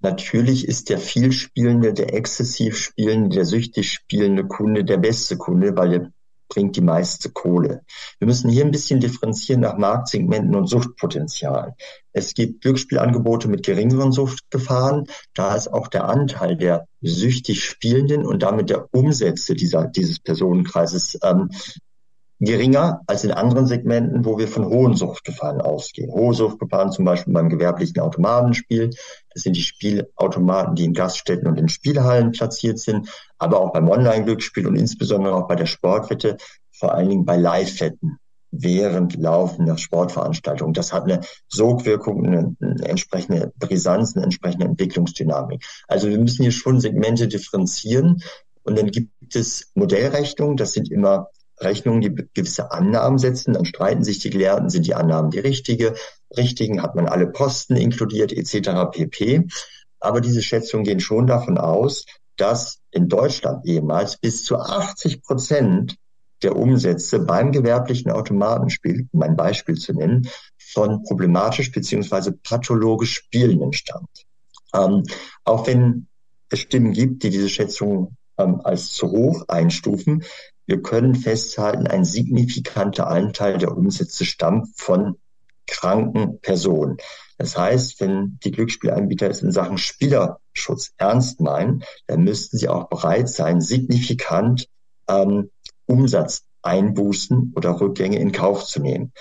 Natürlich 0.00 0.68
ist 0.68 0.90
der 0.90 0.98
vielspielende, 0.98 1.94
der 1.94 2.12
exzessiv 2.12 2.76
spielende, 2.76 3.36
der 3.36 3.46
süchtig 3.46 3.90
spielende 3.90 4.44
Kunde 4.44 4.84
der 4.84 4.98
beste 4.98 5.38
Kunde, 5.38 5.74
weil 5.78 6.12
bringt 6.50 6.76
die 6.76 6.82
meiste 6.82 7.30
Kohle. 7.30 7.82
Wir 8.18 8.26
müssen 8.26 8.50
hier 8.50 8.66
ein 8.66 8.70
bisschen 8.70 9.00
differenzieren 9.00 9.62
nach 9.62 9.78
Marktsegmenten 9.78 10.54
und 10.54 10.66
Suchtpotenzial. 10.66 11.74
Es 12.12 12.34
gibt 12.34 12.60
Glücksspielangebote 12.60 13.48
mit 13.48 13.64
geringeren 13.64 14.12
Suchtgefahren. 14.12 15.06
Da 15.32 15.54
ist 15.54 15.72
auch 15.72 15.88
der 15.88 16.04
Anteil 16.08 16.56
der 16.56 16.86
süchtig 17.00 17.64
Spielenden 17.64 18.26
und 18.26 18.42
damit 18.42 18.68
der 18.68 18.92
Umsätze 18.92 19.54
dieser, 19.54 19.86
dieses 19.86 20.18
Personenkreises 20.18 21.18
ähm, 21.22 21.48
geringer 22.40 23.02
als 23.06 23.22
in 23.22 23.32
anderen 23.32 23.66
Segmenten, 23.66 24.24
wo 24.24 24.38
wir 24.38 24.48
von 24.48 24.64
hohen 24.64 24.94
Suchtgefahren 24.94 25.60
ausgehen. 25.60 26.10
Hohe 26.10 26.34
Suchtgefahren 26.34 26.90
zum 26.90 27.04
Beispiel 27.04 27.34
beim 27.34 27.50
gewerblichen 27.50 28.00
Automatenspiel. 28.00 28.90
Das 29.32 29.42
sind 29.42 29.56
die 29.56 29.62
Spielautomaten, 29.62 30.74
die 30.74 30.84
in 30.84 30.94
Gaststätten 30.94 31.46
und 31.46 31.58
in 31.58 31.68
Spielhallen 31.68 32.32
platziert 32.32 32.78
sind, 32.78 33.10
aber 33.38 33.60
auch 33.60 33.72
beim 33.72 33.88
Online-Glücksspiel 33.88 34.66
und 34.66 34.76
insbesondere 34.76 35.34
auch 35.34 35.46
bei 35.46 35.54
der 35.54 35.66
Sportwette, 35.66 36.38
vor 36.72 36.94
allen 36.94 37.10
Dingen 37.10 37.24
bei 37.26 37.36
Live-Wetten 37.36 38.18
während 38.52 39.16
laufender 39.16 39.76
Sportveranstaltungen. 39.76 40.72
Das 40.72 40.92
hat 40.92 41.04
eine 41.04 41.20
Sogwirkung, 41.48 42.26
eine, 42.26 42.56
eine 42.60 42.88
entsprechende 42.88 43.52
Brisanz, 43.58 44.16
eine 44.16 44.24
entsprechende 44.24 44.66
Entwicklungsdynamik. 44.66 45.64
Also 45.86 46.08
wir 46.08 46.18
müssen 46.18 46.42
hier 46.42 46.52
schon 46.52 46.80
Segmente 46.80 47.28
differenzieren. 47.28 48.22
Und 48.62 48.78
dann 48.78 48.90
gibt 48.90 49.36
es 49.36 49.70
Modellrechnungen, 49.74 50.56
das 50.56 50.72
sind 50.72 50.90
immer 50.90 51.28
Rechnungen, 51.60 52.00
die 52.00 52.14
gewisse 52.34 52.70
Annahmen 52.72 53.18
setzen. 53.18 53.54
Dann 53.54 53.64
streiten 53.64 54.04
sich 54.04 54.18
die 54.18 54.30
Gelehrten, 54.30 54.70
sind 54.70 54.86
die 54.86 54.94
Annahmen 54.94 55.30
die 55.30 55.38
richtige, 55.38 55.94
richtigen, 56.36 56.82
hat 56.82 56.94
man 56.94 57.08
alle 57.08 57.26
Posten 57.26 57.76
inkludiert 57.76 58.32
etc. 58.32 58.90
pp. 58.90 59.48
Aber 60.00 60.20
diese 60.20 60.42
Schätzungen 60.42 60.84
gehen 60.84 61.00
schon 61.00 61.26
davon 61.26 61.58
aus, 61.58 62.06
dass 62.36 62.78
in 62.90 63.08
Deutschland 63.08 63.66
ehemals 63.66 64.16
bis 64.16 64.44
zu 64.44 64.56
80 64.56 65.22
Prozent 65.22 65.96
der 66.42 66.56
Umsätze 66.56 67.20
beim 67.20 67.52
gewerblichen 67.52 68.10
Automatenspiel, 68.10 69.08
um 69.12 69.22
ein 69.22 69.36
Beispiel 69.36 69.76
zu 69.76 69.92
nennen, 69.92 70.28
von 70.58 71.02
problematisch 71.02 71.70
beziehungsweise 71.70 72.32
pathologisch 72.32 73.14
Spielenden 73.14 73.72
stammt. 73.72 74.24
Ähm, 74.72 75.02
auch 75.44 75.66
wenn 75.66 76.06
es 76.48 76.60
Stimmen 76.60 76.92
gibt, 76.92 77.22
die 77.22 77.30
diese 77.30 77.48
Schätzungen 77.48 78.16
ähm, 78.38 78.60
als 78.64 78.92
zu 78.92 79.10
hoch 79.10 79.44
einstufen, 79.48 80.24
wir 80.70 80.82
können 80.82 81.16
festhalten, 81.16 81.88
ein 81.88 82.04
signifikanter 82.04 83.08
Anteil 83.08 83.58
der 83.58 83.76
Umsätze 83.76 84.24
stammt 84.24 84.68
von 84.76 85.16
kranken 85.66 86.40
Personen. 86.40 86.96
Das 87.38 87.58
heißt, 87.58 88.00
wenn 88.00 88.38
die 88.44 88.52
Glücksspielanbieter 88.52 89.28
es 89.28 89.42
in 89.42 89.50
Sachen 89.50 89.78
Spielerschutz 89.78 90.92
ernst 90.96 91.40
meinen, 91.40 91.82
dann 92.06 92.22
müssten 92.22 92.56
sie 92.56 92.68
auch 92.68 92.88
bereit 92.88 93.28
sein, 93.28 93.60
signifikant 93.60 94.68
ähm, 95.08 95.50
Umsatzeinbußen 95.86 97.52
oder 97.56 97.80
Rückgänge 97.80 98.20
in 98.20 98.30
Kauf 98.30 98.64
zu 98.64 98.80
nehmen. 98.80 99.12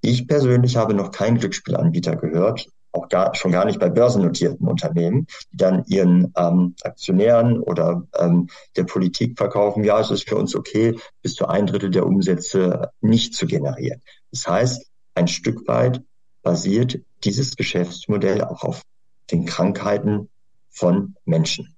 Ich 0.00 0.28
persönlich 0.28 0.76
habe 0.76 0.94
noch 0.94 1.10
keinen 1.10 1.38
Glücksspielanbieter 1.38 2.14
gehört, 2.14 2.68
auch 2.94 3.08
gar, 3.08 3.34
schon 3.34 3.52
gar 3.52 3.64
nicht 3.64 3.80
bei 3.80 3.90
börsennotierten 3.90 4.66
Unternehmen, 4.66 5.26
die 5.52 5.56
dann 5.56 5.84
ihren 5.86 6.32
ähm, 6.36 6.74
Aktionären 6.82 7.60
oder 7.60 8.04
ähm, 8.16 8.48
der 8.76 8.84
Politik 8.84 9.36
verkaufen, 9.36 9.84
ja, 9.84 10.00
es 10.00 10.10
ist 10.10 10.28
für 10.28 10.36
uns 10.36 10.54
okay, 10.54 10.96
bis 11.22 11.34
zu 11.34 11.46
ein 11.46 11.66
Drittel 11.66 11.90
der 11.90 12.06
Umsätze 12.06 12.90
nicht 13.00 13.34
zu 13.34 13.46
generieren. 13.46 14.00
Das 14.30 14.46
heißt, 14.46 14.90
ein 15.14 15.28
Stück 15.28 15.66
weit 15.68 16.02
basiert 16.42 17.00
dieses 17.24 17.56
Geschäftsmodell 17.56 18.42
auch 18.44 18.62
auf 18.62 18.82
den 19.30 19.44
Krankheiten 19.46 20.28
von 20.70 21.14
Menschen. 21.24 21.73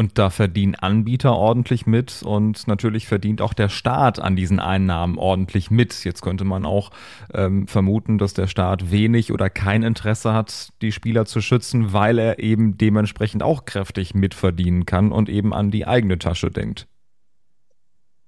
Und 0.00 0.16
da 0.16 0.30
verdienen 0.30 0.76
Anbieter 0.76 1.36
ordentlich 1.36 1.84
mit 1.84 2.22
und 2.22 2.66
natürlich 2.66 3.06
verdient 3.06 3.42
auch 3.42 3.52
der 3.52 3.68
Staat 3.68 4.18
an 4.18 4.34
diesen 4.34 4.58
Einnahmen 4.58 5.18
ordentlich 5.18 5.70
mit. 5.70 6.04
Jetzt 6.04 6.22
könnte 6.22 6.44
man 6.44 6.64
auch 6.64 6.88
ähm, 7.34 7.66
vermuten, 7.66 8.16
dass 8.16 8.32
der 8.32 8.46
Staat 8.46 8.90
wenig 8.90 9.30
oder 9.30 9.50
kein 9.50 9.82
Interesse 9.82 10.32
hat, 10.32 10.70
die 10.80 10.92
Spieler 10.92 11.26
zu 11.26 11.42
schützen, 11.42 11.92
weil 11.92 12.18
er 12.18 12.38
eben 12.38 12.78
dementsprechend 12.78 13.42
auch 13.42 13.66
kräftig 13.66 14.14
mitverdienen 14.14 14.86
kann 14.86 15.12
und 15.12 15.28
eben 15.28 15.52
an 15.52 15.70
die 15.70 15.86
eigene 15.86 16.18
Tasche 16.18 16.50
denkt. 16.50 16.88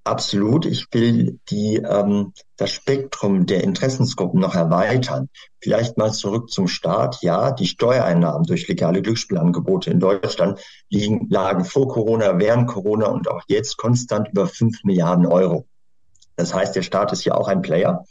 Absolut. 0.05 0.65
Ich 0.65 0.87
will 0.91 1.39
die, 1.49 1.77
ähm, 1.77 2.33
das 2.57 2.71
Spektrum 2.71 3.45
der 3.45 3.63
Interessensgruppen 3.63 4.41
noch 4.41 4.53
erweitern. 4.53 5.29
Vielleicht 5.61 5.97
mal 5.97 6.11
zurück 6.11 6.51
zum 6.51 6.67
Start. 6.67 7.21
Ja, 7.21 7.51
die 7.51 7.67
Steuereinnahmen 7.67 8.45
durch 8.45 8.67
legale 8.67 9.01
Glücksspielangebote 9.01 9.91
in 9.91 10.01
Deutschland 10.01 10.59
liegen, 10.89 11.27
lagen 11.29 11.63
vor 11.63 11.87
Corona, 11.87 12.37
während 12.37 12.67
Corona 12.67 13.07
und 13.07 13.29
auch 13.29 13.43
jetzt 13.47 13.77
konstant 13.77 14.27
über 14.29 14.47
fünf 14.47 14.83
Milliarden 14.83 15.25
Euro. 15.25 15.67
Das 16.35 16.53
heißt, 16.53 16.75
der 16.75 16.81
Staat 16.81 17.13
ist 17.13 17.23
ja 17.23 17.35
auch 17.35 17.47
ein 17.47 17.61
Player. 17.61 18.03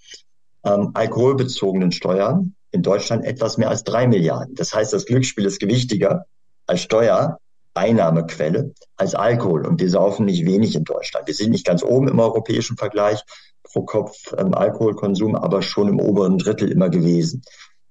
Ähm, 0.65 0.93
alkoholbezogenen 0.95 1.93
Steuern 1.93 2.55
in 2.71 2.83
Deutschland 2.83 3.27
etwas 3.27 3.59
mehr 3.59 3.69
als 3.69 3.85
drei 3.85 4.07
Milliarden. 4.07 4.55
Das 4.55 4.73
heißt, 4.73 4.95
das 4.95 5.05
Glücksspiel 5.05 5.45
ist 5.45 5.61
gewichtiger 5.61 6.25
als 6.67 6.81
Steuer 6.81 7.39
Einnahmequelle 7.75 8.75
als 8.97 9.15
Alkohol. 9.15 9.67
Und 9.67 9.81
wir 9.81 9.91
saufen 9.91 10.27
nicht 10.27 10.47
wenig 10.47 10.75
in 10.75 10.85
Deutschland. 10.85 11.27
Wir 11.27 11.35
sind 11.35 11.51
nicht 11.51 11.67
ganz 11.67 11.83
oben 11.83 12.09
im 12.09 12.19
europäischen 12.19 12.77
Vergleich 12.77 13.23
pro 13.63 13.83
Kopf 13.83 14.33
ähm, 14.37 14.55
Alkoholkonsum, 14.55 15.35
aber 15.35 15.63
schon 15.63 15.89
im 15.89 16.01
oberen 16.01 16.39
Drittel 16.39 16.71
immer 16.71 16.91
gewesen. 16.91 17.43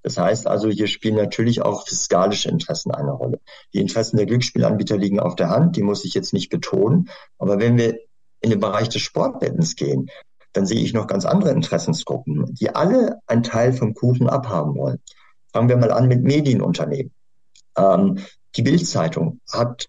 Das 0.04 0.18
heißt 0.18 0.48
also, 0.48 0.70
hier 0.70 0.88
spielen 0.88 1.16
natürlich 1.16 1.62
auch 1.62 1.88
fiskalische 1.88 2.50
Interessen 2.50 2.92
eine 2.92 3.12
Rolle. 3.12 3.40
Die 3.74 3.80
Interessen 3.80 4.18
der 4.18 4.26
Glücksspielanbieter 4.26 4.98
liegen 4.98 5.20
auf 5.20 5.36
der 5.36 5.50
Hand, 5.50 5.76
die 5.76 5.84
muss 5.84 6.06
ich 6.06 6.14
jetzt 6.14 6.34
nicht 6.34 6.50
betonen. 6.50 7.10
Aber 7.38 7.60
wenn 7.60 7.78
wir 7.78 8.00
in 8.42 8.50
den 8.50 8.60
Bereich 8.60 8.90
des 8.90 9.02
Sportbettens 9.02 9.76
gehen, 9.76 10.10
dann 10.54 10.66
sehe 10.66 10.82
ich 10.82 10.94
noch 10.94 11.08
ganz 11.08 11.26
andere 11.26 11.52
Interessensgruppen, 11.52 12.54
die 12.56 12.76
alle 12.76 13.20
einen 13.28 13.44
Teil 13.44 13.74
vom 13.74 13.94
Kuchen 13.94 14.28
abhaben 14.28 14.76
wollen. 14.76 15.00
Fangen 15.54 15.70
wir 15.70 15.78
mal 15.78 15.92
an 15.92 16.08
mit 16.08 16.24
Medienunternehmen. 16.24 17.14
Ähm, 17.78 18.20
die 18.55 18.62
Bildzeitung 18.62 19.39
hat 19.51 19.88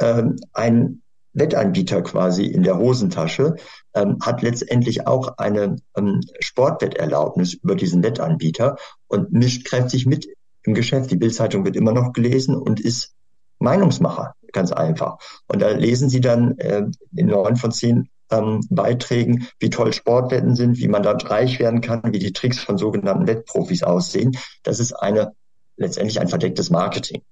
ähm, 0.00 0.36
einen 0.52 1.02
Wettanbieter 1.32 2.02
quasi 2.02 2.46
in 2.46 2.62
der 2.62 2.78
Hosentasche, 2.78 3.56
ähm, 3.94 4.18
hat 4.22 4.42
letztendlich 4.42 5.06
auch 5.06 5.38
eine 5.38 5.76
ähm, 5.96 6.20
Sportwetterlaubnis 6.40 7.54
über 7.54 7.74
diesen 7.74 8.02
Wettanbieter 8.02 8.76
und 9.06 9.32
mischt 9.32 9.66
kräftig 9.66 10.06
mit 10.06 10.28
im 10.62 10.74
Geschäft. 10.74 11.10
Die 11.10 11.16
Bildzeitung 11.16 11.64
wird 11.64 11.76
immer 11.76 11.92
noch 11.92 12.12
gelesen 12.12 12.56
und 12.56 12.80
ist 12.80 13.14
Meinungsmacher, 13.58 14.34
ganz 14.52 14.72
einfach. 14.72 15.18
Und 15.46 15.60
da 15.60 15.70
lesen 15.70 16.08
Sie 16.08 16.20
dann 16.20 16.56
äh, 16.58 16.84
in 17.14 17.26
neun 17.26 17.56
von 17.56 17.72
zehn 17.72 18.08
ähm, 18.30 18.60
Beiträgen, 18.70 19.48
wie 19.58 19.70
toll 19.70 19.92
Sportwetten 19.92 20.54
sind, 20.54 20.78
wie 20.78 20.88
man 20.88 21.02
dort 21.02 21.30
reich 21.30 21.58
werden 21.58 21.80
kann, 21.80 22.02
wie 22.12 22.18
die 22.18 22.32
Tricks 22.32 22.58
von 22.58 22.78
sogenannten 22.78 23.26
Wettprofis 23.26 23.82
aussehen. 23.82 24.36
Das 24.62 24.80
ist 24.80 24.92
eine 24.92 25.32
letztendlich 25.76 26.20
ein 26.20 26.28
verdecktes 26.28 26.70
Marketing. 26.70 27.22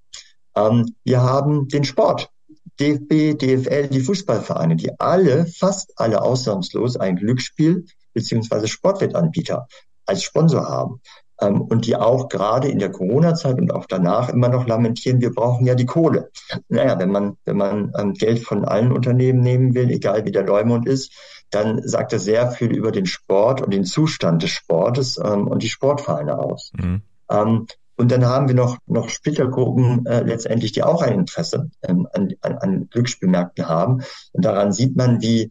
Ähm, 0.57 0.95
wir 1.05 1.23
haben 1.23 1.69
den 1.69 1.85
Sport. 1.85 2.31
DFB, 2.81 3.39
DFL, 3.39 3.89
die 3.89 4.01
Fußballvereine, 4.01 4.77
die 4.77 4.91
alle, 4.99 5.47
fast 5.47 5.93
alle 5.97 6.21
ausnahmslos 6.21 6.97
ein 6.97 7.17
Glücksspiel 7.17 7.87
beziehungsweise 8.13 8.69
Sportwettanbieter 8.69 9.67
als 10.05 10.23
Sponsor 10.23 10.69
haben. 10.69 11.01
Ähm, 11.41 11.61
und 11.61 11.87
die 11.87 11.97
auch 11.97 12.29
gerade 12.29 12.69
in 12.69 12.79
der 12.79 12.91
Corona-Zeit 12.91 13.59
und 13.59 13.73
auch 13.73 13.87
danach 13.87 14.31
immer 14.31 14.49
noch 14.49 14.67
lamentieren, 14.67 15.21
wir 15.21 15.33
brauchen 15.33 15.67
ja 15.67 15.75
die 15.75 15.85
Kohle. 15.85 16.31
Naja, 16.69 16.99
wenn 16.99 17.11
man, 17.11 17.37
wenn 17.45 17.57
man 17.57 17.93
ähm, 17.99 18.15
Geld 18.15 18.41
von 18.41 18.65
allen 18.65 18.93
Unternehmen 18.93 19.41
nehmen 19.41 19.75
will, 19.75 19.91
egal 19.91 20.25
wie 20.25 20.33
der 20.33 20.45
Leumund 20.45 20.87
ist, 20.87 21.13
dann 21.51 21.87
sagt 21.87 22.13
er 22.13 22.19
sehr 22.19 22.51
viel 22.51 22.75
über 22.75 22.91
den 22.91 23.07
Sport 23.07 23.61
und 23.61 23.73
den 23.73 23.85
Zustand 23.85 24.43
des 24.43 24.51
Sportes 24.51 25.19
ähm, 25.23 25.47
und 25.47 25.63
die 25.63 25.69
Sportvereine 25.69 26.39
aus. 26.39 26.73
Mhm. 26.75 27.03
Und 27.97 28.12
dann 28.12 28.26
haben 28.26 28.49
wir 28.49 28.55
noch, 28.55 28.79
noch 28.87 29.09
Splittergruppen 29.09 30.05
äh, 30.07 30.23
letztendlich, 30.23 30.73
die 30.73 30.83
auch 30.83 31.03
ein 31.03 31.21
Interesse 31.21 31.71
ähm, 31.83 32.07
an, 32.12 32.35
an, 32.43 32.59
an 32.59 32.88
Glücksspielmärkten 32.91 33.69
haben. 33.69 34.03
Und 34.33 34.45
daran 34.45 34.73
sieht 34.73 34.97
man, 34.97 35.23
wie 35.23 35.50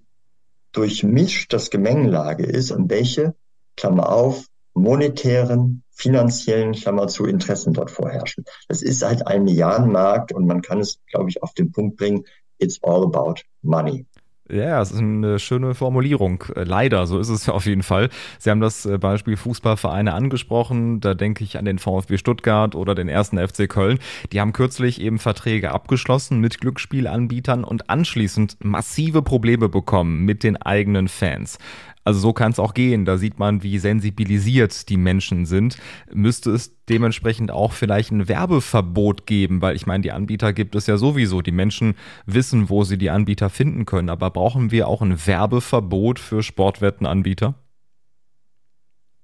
durchmischt 0.72 1.54
das 1.54 1.70
Gemengelage 1.70 2.46
ist 2.46 2.72
und 2.72 2.90
welche 2.90 3.34
Klammer 3.76 4.12
auf, 4.12 4.46
monetären, 4.74 5.84
finanziellen, 5.92 6.74
Klammer 6.74 7.08
zu, 7.08 7.26
Interessen 7.26 7.74
dort 7.74 7.90
vorherrschen. 7.90 8.44
Das 8.68 8.82
ist 8.82 9.04
halt 9.04 9.26
ein 9.26 9.46
Milliardenmarkt 9.46 10.34
und 10.34 10.46
man 10.46 10.62
kann 10.62 10.80
es, 10.80 11.00
glaube 11.08 11.30
ich, 11.30 11.42
auf 11.42 11.54
den 11.54 11.72
Punkt 11.72 11.98
bringen, 11.98 12.26
it's 12.60 12.80
all 12.84 13.04
about 13.04 13.36
money. 13.62 14.06
Ja, 14.48 14.80
es 14.80 14.92
ist 14.92 15.00
eine 15.00 15.40
schöne 15.40 15.74
Formulierung. 15.74 16.44
Äh, 16.56 16.64
leider, 16.64 17.08
so 17.08 17.20
ist 17.20 17.30
es 17.30 17.46
ja 17.48 17.54
auf 17.54 17.66
jeden 17.66 17.82
Fall. 17.82 18.10
Sie 18.38 18.52
haben 18.52 18.62
das 18.62 18.86
äh, 18.86 18.98
Beispiel 19.00 19.38
Fußballvereine 19.38 20.14
angesprochen. 20.14 21.00
Da 21.00 21.16
denke 21.16 21.44
ich 21.44 21.58
an 21.58 21.66
den 21.66 21.80
VfB 21.80 22.18
Stuttgart 22.18 22.76
oder 22.76 22.94
den 22.94 23.10
ersten 23.10 23.40
FC 23.40 23.68
Köln. 23.68 23.98
Die 24.32 24.40
haben 24.40 24.54
kürzlich 24.54 25.02
eben 25.02 25.18
Verträge 25.18 25.72
abgeschlossen 25.72 26.40
mit 26.40 26.62
Glücksspielanbietern 26.62 27.64
und 27.64 27.90
anschließend 27.90 28.58
massive 28.64 29.24
Probleme 29.24 29.68
bekommen 29.68 30.26
mit 30.26 30.44
den 30.44 30.58
eigenen 30.58 31.08
Fans. 31.08 31.58
Also 32.06 32.20
so 32.20 32.34
kann 32.34 32.52
es 32.52 32.60
auch 32.60 32.76
gehen. 32.76 33.04
Da 33.04 33.18
sieht 33.18 33.40
man, 33.40 33.64
wie 33.64 33.80
sensibilisiert 33.80 34.90
die 34.90 34.98
Menschen 34.98 35.48
sind. 35.48 35.78
Müsste 36.14 36.52
es 36.52 36.72
dementsprechend 36.88 37.50
auch 37.50 37.74
vielleicht 37.74 38.12
ein 38.12 38.28
Werbeverbot 38.28 39.26
geben, 39.26 39.62
weil 39.62 39.76
ich 39.76 39.88
meine, 39.88 40.04
die 40.04 40.12
Anbieter 40.12 40.54
gibt 40.54 40.76
es 40.76 40.86
ja 40.86 40.98
sowieso. 40.98 41.42
Die 41.42 41.52
Menschen 41.52 41.96
wissen, 42.28 42.70
wo 42.70 42.84
sie 42.84 43.00
die 43.00 43.10
Anbieter 43.10 43.50
finden 43.50 43.86
können. 43.86 44.10
Aber 44.10 44.30
brauchen 44.30 44.70
wir 44.70 44.88
auch 44.88 45.02
ein 45.02 45.26
Werbeverbot 45.26 46.20
für 46.20 46.44
Sportwettenanbieter? 46.44 47.56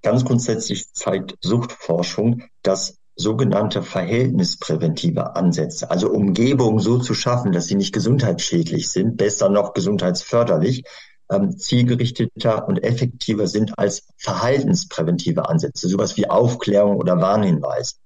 Ganz 0.02 0.26
grundsätzlich 0.26 0.92
zeigt 0.94 1.38
Suchtforschung, 1.40 2.42
dass 2.64 2.98
sogenannte 3.16 3.84
verhältnispräventive 3.84 5.36
Ansätze, 5.36 5.92
also 5.92 6.10
Umgebungen 6.10 6.80
so 6.80 6.98
zu 6.98 7.14
schaffen, 7.14 7.52
dass 7.52 7.68
sie 7.68 7.76
nicht 7.76 7.94
gesundheitsschädlich 7.94 8.90
sind, 8.90 9.18
besser 9.18 9.50
noch 9.50 9.74
gesundheitsförderlich, 9.74 10.86
ähm, 11.32 11.58
zielgerichteter 11.58 12.68
und 12.68 12.84
effektiver 12.84 13.48
sind 13.48 13.78
als 13.80 14.08
verhaltenspräventive 14.18 15.48
Ansätze, 15.48 15.88
sowas 15.88 16.18
wie 16.18 16.30
Aufklärung 16.30 16.98
oder 16.98 17.20
Warnhinweis. 17.20 18.00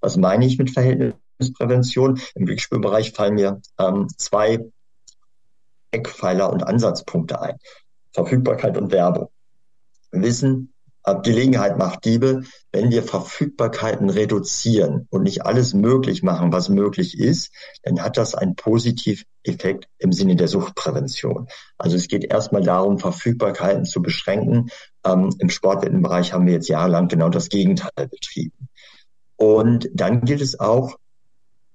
Was 0.00 0.16
meine 0.16 0.44
ich 0.44 0.58
mit 0.58 0.70
Verhältnisprävention? 0.70 2.20
Im 2.34 2.46
Glücksspielbereich 2.46 3.12
fallen 3.12 3.34
mir 3.34 3.62
ähm, 3.78 4.08
zwei 4.16 4.64
Eckpfeiler 5.92 6.52
und 6.52 6.64
Ansatzpunkte 6.64 7.40
ein. 7.40 7.58
Verfügbarkeit 8.12 8.76
und 8.76 8.90
Werbung. 8.90 9.28
Wissen, 10.10 10.71
Gelegenheit 11.22 11.78
macht 11.78 12.04
Diebe, 12.04 12.42
wenn 12.70 12.90
wir 12.90 13.02
Verfügbarkeiten 13.02 14.08
reduzieren 14.08 15.06
und 15.10 15.24
nicht 15.24 15.44
alles 15.44 15.74
möglich 15.74 16.22
machen, 16.22 16.52
was 16.52 16.68
möglich 16.68 17.18
ist, 17.18 17.50
dann 17.82 18.02
hat 18.02 18.16
das 18.16 18.34
einen 18.34 18.54
Positiveffekt 18.54 19.88
im 19.98 20.12
Sinne 20.12 20.36
der 20.36 20.48
Suchtprävention. 20.48 21.48
Also 21.76 21.96
es 21.96 22.06
geht 22.06 22.24
erstmal 22.24 22.62
darum, 22.62 22.98
Verfügbarkeiten 22.98 23.84
zu 23.84 24.00
beschränken. 24.00 24.68
Ähm, 25.04 25.34
Im 25.38 25.50
Sportwettenbereich 25.50 26.32
haben 26.32 26.46
wir 26.46 26.54
jetzt 26.54 26.68
jahrelang 26.68 27.08
genau 27.08 27.28
das 27.28 27.48
Gegenteil 27.48 28.08
betrieben. 28.08 28.68
Und 29.36 29.90
dann 29.92 30.24
gilt 30.24 30.40
es 30.40 30.60
auch, 30.60 30.96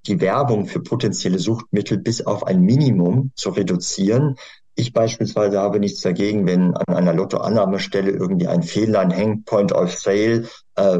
die 0.05 0.21
Werbung 0.21 0.67
für 0.67 0.79
potenzielle 0.79 1.37
Suchtmittel 1.37 1.97
bis 1.97 2.25
auf 2.25 2.47
ein 2.47 2.61
Minimum 2.61 3.31
zu 3.35 3.49
reduzieren, 3.49 4.37
ich 4.77 4.93
beispielsweise 4.93 5.59
habe 5.59 5.79
nichts 5.79 6.01
dagegen, 6.01 6.45
wenn 6.45 6.75
an 6.75 6.95
einer 6.95 7.13
Lottoannahmestelle 7.13 8.11
irgendwie 8.11 8.47
ein 8.47 8.61
Fehllein 8.61 9.09
hängt, 9.09 9.45
Point 9.45 9.71
of 9.71 9.91
Sale, 9.91 10.47
äh, 10.75 10.99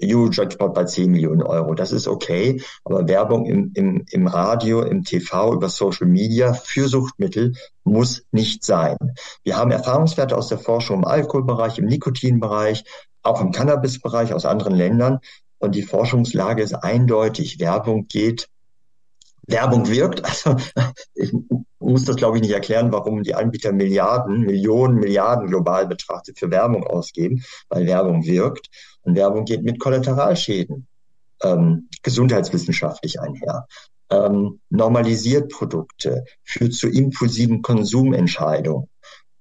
Euro-Jackpot 0.00 0.72
bei 0.72 0.84
10 0.84 1.10
Millionen 1.10 1.42
Euro. 1.42 1.74
Das 1.74 1.90
ist 1.90 2.06
okay, 2.06 2.62
aber 2.84 3.08
Werbung 3.08 3.46
im, 3.46 3.72
im, 3.74 4.04
im 4.10 4.28
Radio, 4.28 4.82
im 4.82 5.02
TV, 5.02 5.54
über 5.54 5.68
Social 5.68 6.06
Media 6.06 6.52
für 6.52 6.86
Suchtmittel 6.86 7.54
muss 7.82 8.22
nicht 8.30 8.64
sein. 8.64 8.96
Wir 9.42 9.56
haben 9.56 9.72
Erfahrungswerte 9.72 10.36
aus 10.36 10.46
der 10.46 10.58
Forschung 10.58 10.98
im 10.98 11.04
Alkoholbereich, 11.04 11.78
im 11.78 11.86
Nikotinbereich, 11.86 12.84
auch 13.22 13.40
im 13.40 13.50
Cannabisbereich 13.50 14.32
aus 14.32 14.46
anderen 14.46 14.76
Ländern. 14.76 15.18
Und 15.58 15.74
die 15.74 15.82
Forschungslage 15.82 16.62
ist 16.62 16.74
eindeutig. 16.74 17.58
Werbung 17.58 18.06
geht 18.06 18.48
Werbung 19.48 19.88
wirkt. 19.88 20.22
Also 20.24 20.56
muss 21.90 22.04
das, 22.04 22.16
glaube 22.16 22.36
ich, 22.36 22.42
nicht 22.42 22.52
erklären, 22.52 22.92
warum 22.92 23.22
die 23.22 23.34
Anbieter 23.34 23.72
Milliarden, 23.72 24.40
Millionen, 24.40 24.96
Milliarden 24.96 25.48
global 25.48 25.86
betrachtet 25.86 26.38
für 26.38 26.50
Werbung 26.50 26.84
ausgeben, 26.86 27.42
weil 27.68 27.86
Werbung 27.86 28.24
wirkt. 28.24 28.68
Und 29.02 29.16
Werbung 29.16 29.44
geht 29.44 29.62
mit 29.62 29.78
Kollateralschäden 29.78 30.86
ähm, 31.42 31.88
gesundheitswissenschaftlich 32.02 33.20
einher. 33.20 33.66
Ähm, 34.10 34.60
normalisiert 34.70 35.50
Produkte, 35.50 36.24
führt 36.42 36.74
zu 36.74 36.88
impulsiven 36.88 37.62
Konsumentscheidungen. 37.62 38.88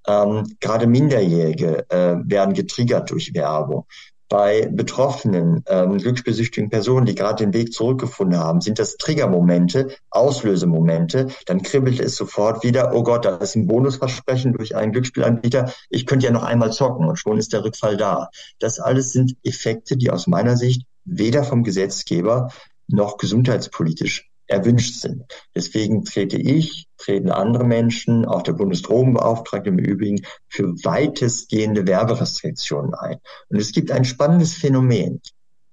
Ähm, 0.08 0.56
gerade 0.60 0.88
Minderjährige 0.88 1.90
äh, 1.90 2.16
werden 2.24 2.54
getriggert 2.54 3.12
durch 3.12 3.34
Werbung 3.34 3.86
bei 4.30 4.70
Betroffenen, 4.72 5.64
ähm, 5.68 5.98
glücksbesüchtigen 5.98 6.70
Personen, 6.70 7.08
die 7.08 7.16
gerade 7.16 7.44
den 7.44 7.54
Weg 7.54 7.74
zurückgefunden 7.74 8.40
haben, 8.40 8.62
sind 8.62 8.78
das 8.78 8.98
Triggermomente, 8.98 9.96
Auslösemomente. 10.12 11.28
Dann 11.48 11.64
kribbelt 11.64 12.00
es 12.00 12.16
sofort 12.16 12.64
wieder, 12.64 12.94
oh 12.94 13.04
Gott, 13.04 13.26
da 13.26 13.38
ist 13.38 13.56
ein 13.56 13.68
Bonusversprechen 13.68 14.54
durch 14.54 14.76
einen 14.76 14.92
Glücksspielanbieter. 14.92 15.74
Ich 15.90 16.06
könnte 16.06 16.28
ja 16.28 16.32
noch 16.32 16.44
einmal 16.44 16.72
zocken 16.72 17.08
und 17.08 17.18
schon 17.18 17.40
ist 17.40 17.54
der 17.54 17.64
Rückfall 17.64 17.98
da. 17.98 18.30
Das 18.60 18.80
alles 18.80 19.12
sind 19.12 19.36
Effekte, 19.44 19.98
die 19.98 20.12
aus 20.12 20.28
meiner 20.28 20.56
Sicht 20.56 20.84
weder 21.06 21.44
vom 21.44 21.64
Gesetzgeber 21.64 22.50
noch 22.88 23.18
gesundheitspolitisch 23.18 24.29
erwünscht 24.50 24.96
sind. 24.96 25.24
Deswegen 25.56 26.04
trete 26.04 26.38
ich, 26.38 26.88
treten 26.98 27.32
andere 27.32 27.64
Menschen, 27.64 28.26
auch 28.26 28.42
der 28.42 28.54
Bundesdrogenbeauftragte 28.54 29.70
im 29.70 29.80
Übrigen, 29.80 30.22
für 30.48 30.74
weitestgehende 30.84 31.88
Werberestriktionen 31.88 32.94
ein. 32.94 33.18
Und 33.50 33.60
es 33.60 33.72
gibt 33.72 33.92
ein 33.92 34.06
spannendes 34.06 34.54
Phänomen. 34.54 35.22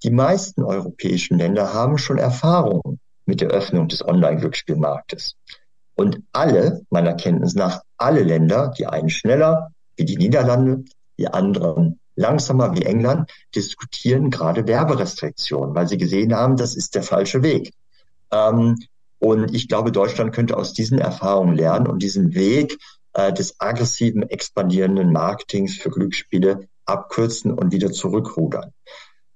Die 0.02 0.10
meisten 0.10 0.62
europäischen 0.62 1.38
Länder 1.38 1.72
haben 1.72 1.98
schon 1.98 2.18
Erfahrungen 2.18 3.00
mit 3.24 3.40
der 3.40 3.48
Öffnung 3.48 3.88
des 3.88 4.06
Online-Glücksspielmarktes. 4.06 5.34
Und 5.94 6.20
alle, 6.32 6.82
meiner 6.90 7.14
Kenntnis 7.14 7.54
nach, 7.54 7.80
alle 7.96 8.22
Länder, 8.22 8.72
die 8.78 8.86
einen 8.86 9.08
schneller, 9.08 9.70
wie 9.96 10.04
die 10.04 10.16
Niederlande, 10.16 10.84
die 11.18 11.28
anderen 11.28 11.98
langsamer 12.14 12.74
wie 12.74 12.84
England, 12.84 13.30
diskutieren 13.54 14.30
gerade 14.30 14.66
Werberestriktionen, 14.66 15.74
weil 15.74 15.88
sie 15.88 15.98
gesehen 15.98 16.34
haben, 16.34 16.56
das 16.56 16.76
ist 16.76 16.94
der 16.94 17.02
falsche 17.02 17.42
Weg. 17.42 17.72
Ähm, 18.30 18.76
und 19.18 19.54
ich 19.54 19.68
glaube, 19.68 19.92
Deutschland 19.92 20.34
könnte 20.34 20.56
aus 20.56 20.72
diesen 20.72 20.98
Erfahrungen 20.98 21.56
lernen 21.56 21.86
und 21.86 22.02
diesen 22.02 22.34
Weg 22.34 22.78
äh, 23.14 23.32
des 23.32 23.60
aggressiven, 23.60 24.22
expandierenden 24.22 25.12
Marketings 25.12 25.76
für 25.76 25.90
Glücksspiele 25.90 26.68
abkürzen 26.84 27.52
und 27.52 27.72
wieder 27.72 27.90
zurückrudern. 27.90 28.72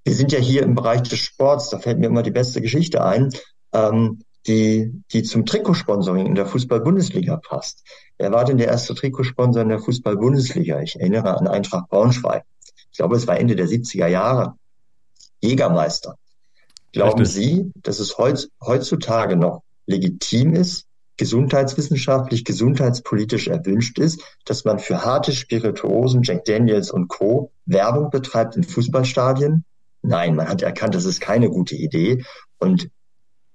Wir 0.03 0.15
sind 0.15 0.31
ja 0.31 0.39
hier 0.39 0.63
im 0.63 0.75
Bereich 0.75 1.03
des 1.03 1.19
Sports, 1.19 1.69
da 1.69 1.79
fällt 1.79 1.99
mir 1.99 2.07
immer 2.07 2.23
die 2.23 2.31
beste 2.31 2.61
Geschichte 2.61 3.03
ein, 3.03 3.29
ähm, 3.73 4.23
die, 4.47 5.03
die 5.11 5.23
zum 5.23 5.45
Trikotsponsoring 5.45 6.25
in 6.25 6.35
der 6.35 6.47
Fußball-Bundesliga 6.47 7.37
passt. 7.37 7.83
Wer 8.17 8.31
war 8.31 8.45
denn 8.45 8.57
der 8.57 8.67
erste 8.67 8.95
Trikotsponsor 8.95 9.61
in 9.61 9.69
der 9.69 9.79
Fußball-Bundesliga? 9.79 10.81
Ich 10.81 10.99
erinnere 10.99 11.37
an 11.37 11.47
Eintracht 11.47 11.89
Braunschweig. 11.89 12.43
Ich 12.91 12.97
glaube, 12.97 13.15
es 13.15 13.27
war 13.27 13.39
Ende 13.39 13.55
der 13.55 13.67
70er 13.67 14.07
Jahre. 14.07 14.55
Jägermeister. 15.41 16.17
Glauben 16.91 17.19
Richtig. 17.19 17.43
Sie, 17.43 17.71
dass 17.75 17.99
es 17.99 18.17
heutzutage 18.17 19.35
noch 19.35 19.63
legitim 19.85 20.53
ist, 20.53 20.85
gesundheitswissenschaftlich, 21.17 22.45
gesundheitspolitisch 22.45 23.47
erwünscht 23.47 23.99
ist, 23.99 24.21
dass 24.45 24.65
man 24.65 24.79
für 24.79 25.05
harte 25.05 25.31
Spirituosen, 25.31 26.23
Jack 26.23 26.45
Daniels 26.45 26.91
und 26.91 27.07
Co. 27.09 27.51
Werbung 27.65 28.09
betreibt 28.09 28.55
in 28.55 28.63
Fußballstadien? 28.63 29.63
Nein, 30.01 30.35
man 30.35 30.49
hat 30.49 30.63
erkannt, 30.63 30.95
das 30.95 31.05
ist 31.05 31.21
keine 31.21 31.49
gute 31.49 31.75
Idee. 31.75 32.23
Und 32.57 32.89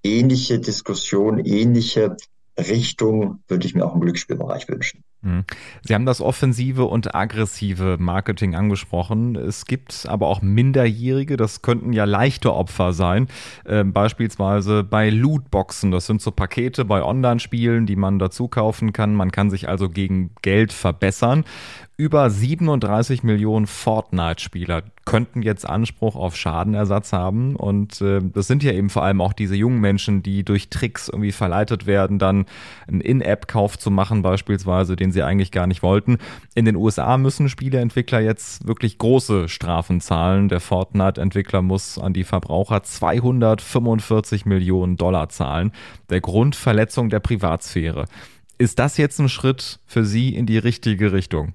ähnliche 0.05 0.61
Diskussionen, 0.61 1.45
ähnliche 1.45 2.17
Richtung 2.57 3.43
würde 3.49 3.67
ich 3.67 3.75
mir 3.75 3.85
auch 3.85 3.95
im 3.95 4.01
Glücksspielbereich 4.01 4.69
wünschen. 4.69 5.03
Mhm. 5.27 5.45
Sie 5.83 5.95
haben 5.95 6.07
das 6.07 6.21
offensive 6.21 6.85
und 6.85 7.15
aggressive 7.15 7.97
Marketing 7.99 8.55
angesprochen. 8.55 9.35
Es 9.35 9.67
gibt 9.67 10.07
aber 10.09 10.29
auch 10.29 10.41
Minderjährige, 10.41 11.37
das 11.37 11.63
könnten 11.63 11.93
ja 11.93 12.05
leichte 12.05 12.55
Opfer 12.55 12.93
sein. 12.93 13.29
Äh, 13.65 13.83
beispielsweise 13.85 14.85
bei 14.85 15.11
Lootboxen. 15.11 15.91
Das 15.91 16.07
sind 16.07 16.23
so 16.23 16.31
Pakete 16.31 16.85
bei 16.85 17.03
Online-Spielen, 17.03 17.87
die 17.87 17.97
man 17.97 18.19
dazu 18.19 18.47
kaufen 18.47 18.93
kann. 18.93 19.15
Man 19.15 19.33
kann 19.33 19.51
sich 19.51 19.69
also 19.69 19.89
gegen 19.89 20.31
Geld 20.43 20.73
verbessern. 20.73 21.45
Über 21.99 22.29
37 22.29 23.23
Millionen 23.23 23.67
Fortnite-Spieler 23.67 24.83
könnten 25.07 25.41
jetzt 25.41 25.67
Anspruch 25.67 26.15
auf 26.15 26.37
Schadenersatz 26.37 27.15
haben. 27.15 27.57
Und 27.57 28.03
äh, 28.03 28.21
das 28.23 28.49
sind 28.49 28.63
ja 28.63 28.73
eben 28.73 28.91
vor 28.91 29.03
allem 29.03 29.23
auch 29.23 29.33
diese 29.33 29.57
jungen 29.57 29.81
Menschen, 29.81 30.23
die 30.23 30.45
durch 30.45 30.69
Tricks 30.69 31.09
irgendwie 31.09 31.33
verleitet 31.33 31.87
werden, 31.87 32.19
dann 32.19 32.45
einen 32.87 33.01
In-App-Kauf 33.01 33.79
zu 33.79 33.91
machen, 33.91 34.21
beispielsweise, 34.21 34.95
den 34.95 35.11
sie 35.17 35.23
eigentlich 35.25 35.51
gar 35.51 35.67
nicht 35.67 35.83
wollten. 35.83 36.19
In 36.55 36.65
den 36.65 36.77
USA 36.77 37.17
müssen 37.19 37.49
Spieleentwickler 37.49 38.21
jetzt 38.21 38.67
wirklich 38.67 38.99
große 38.99 39.49
Strafen 39.49 40.01
zahlen. 40.01 40.49
Der 40.49 40.61
Fortnite-Entwickler 40.61 41.63
muss 41.63 41.99
an 41.99 42.13
die 42.13 42.25
Verbraucher 42.25 42.83
245 42.83 44.47
Millionen 44.47 44.97
Dollar 44.97 45.29
zahlen. 45.29 45.73
Der 46.11 46.21
Grund 46.21 46.55
Verletzung 46.55 47.11
der 47.11 47.21
Privatsphäre. 47.21 48.05
Ist 48.59 48.79
das 48.79 48.97
jetzt 48.97 49.19
ein 49.19 49.29
Schritt 49.29 49.81
für 49.85 50.05
Sie 50.05 50.35
in 50.35 50.47
die 50.47 50.59
richtige 50.59 51.13
Richtung? 51.13 51.55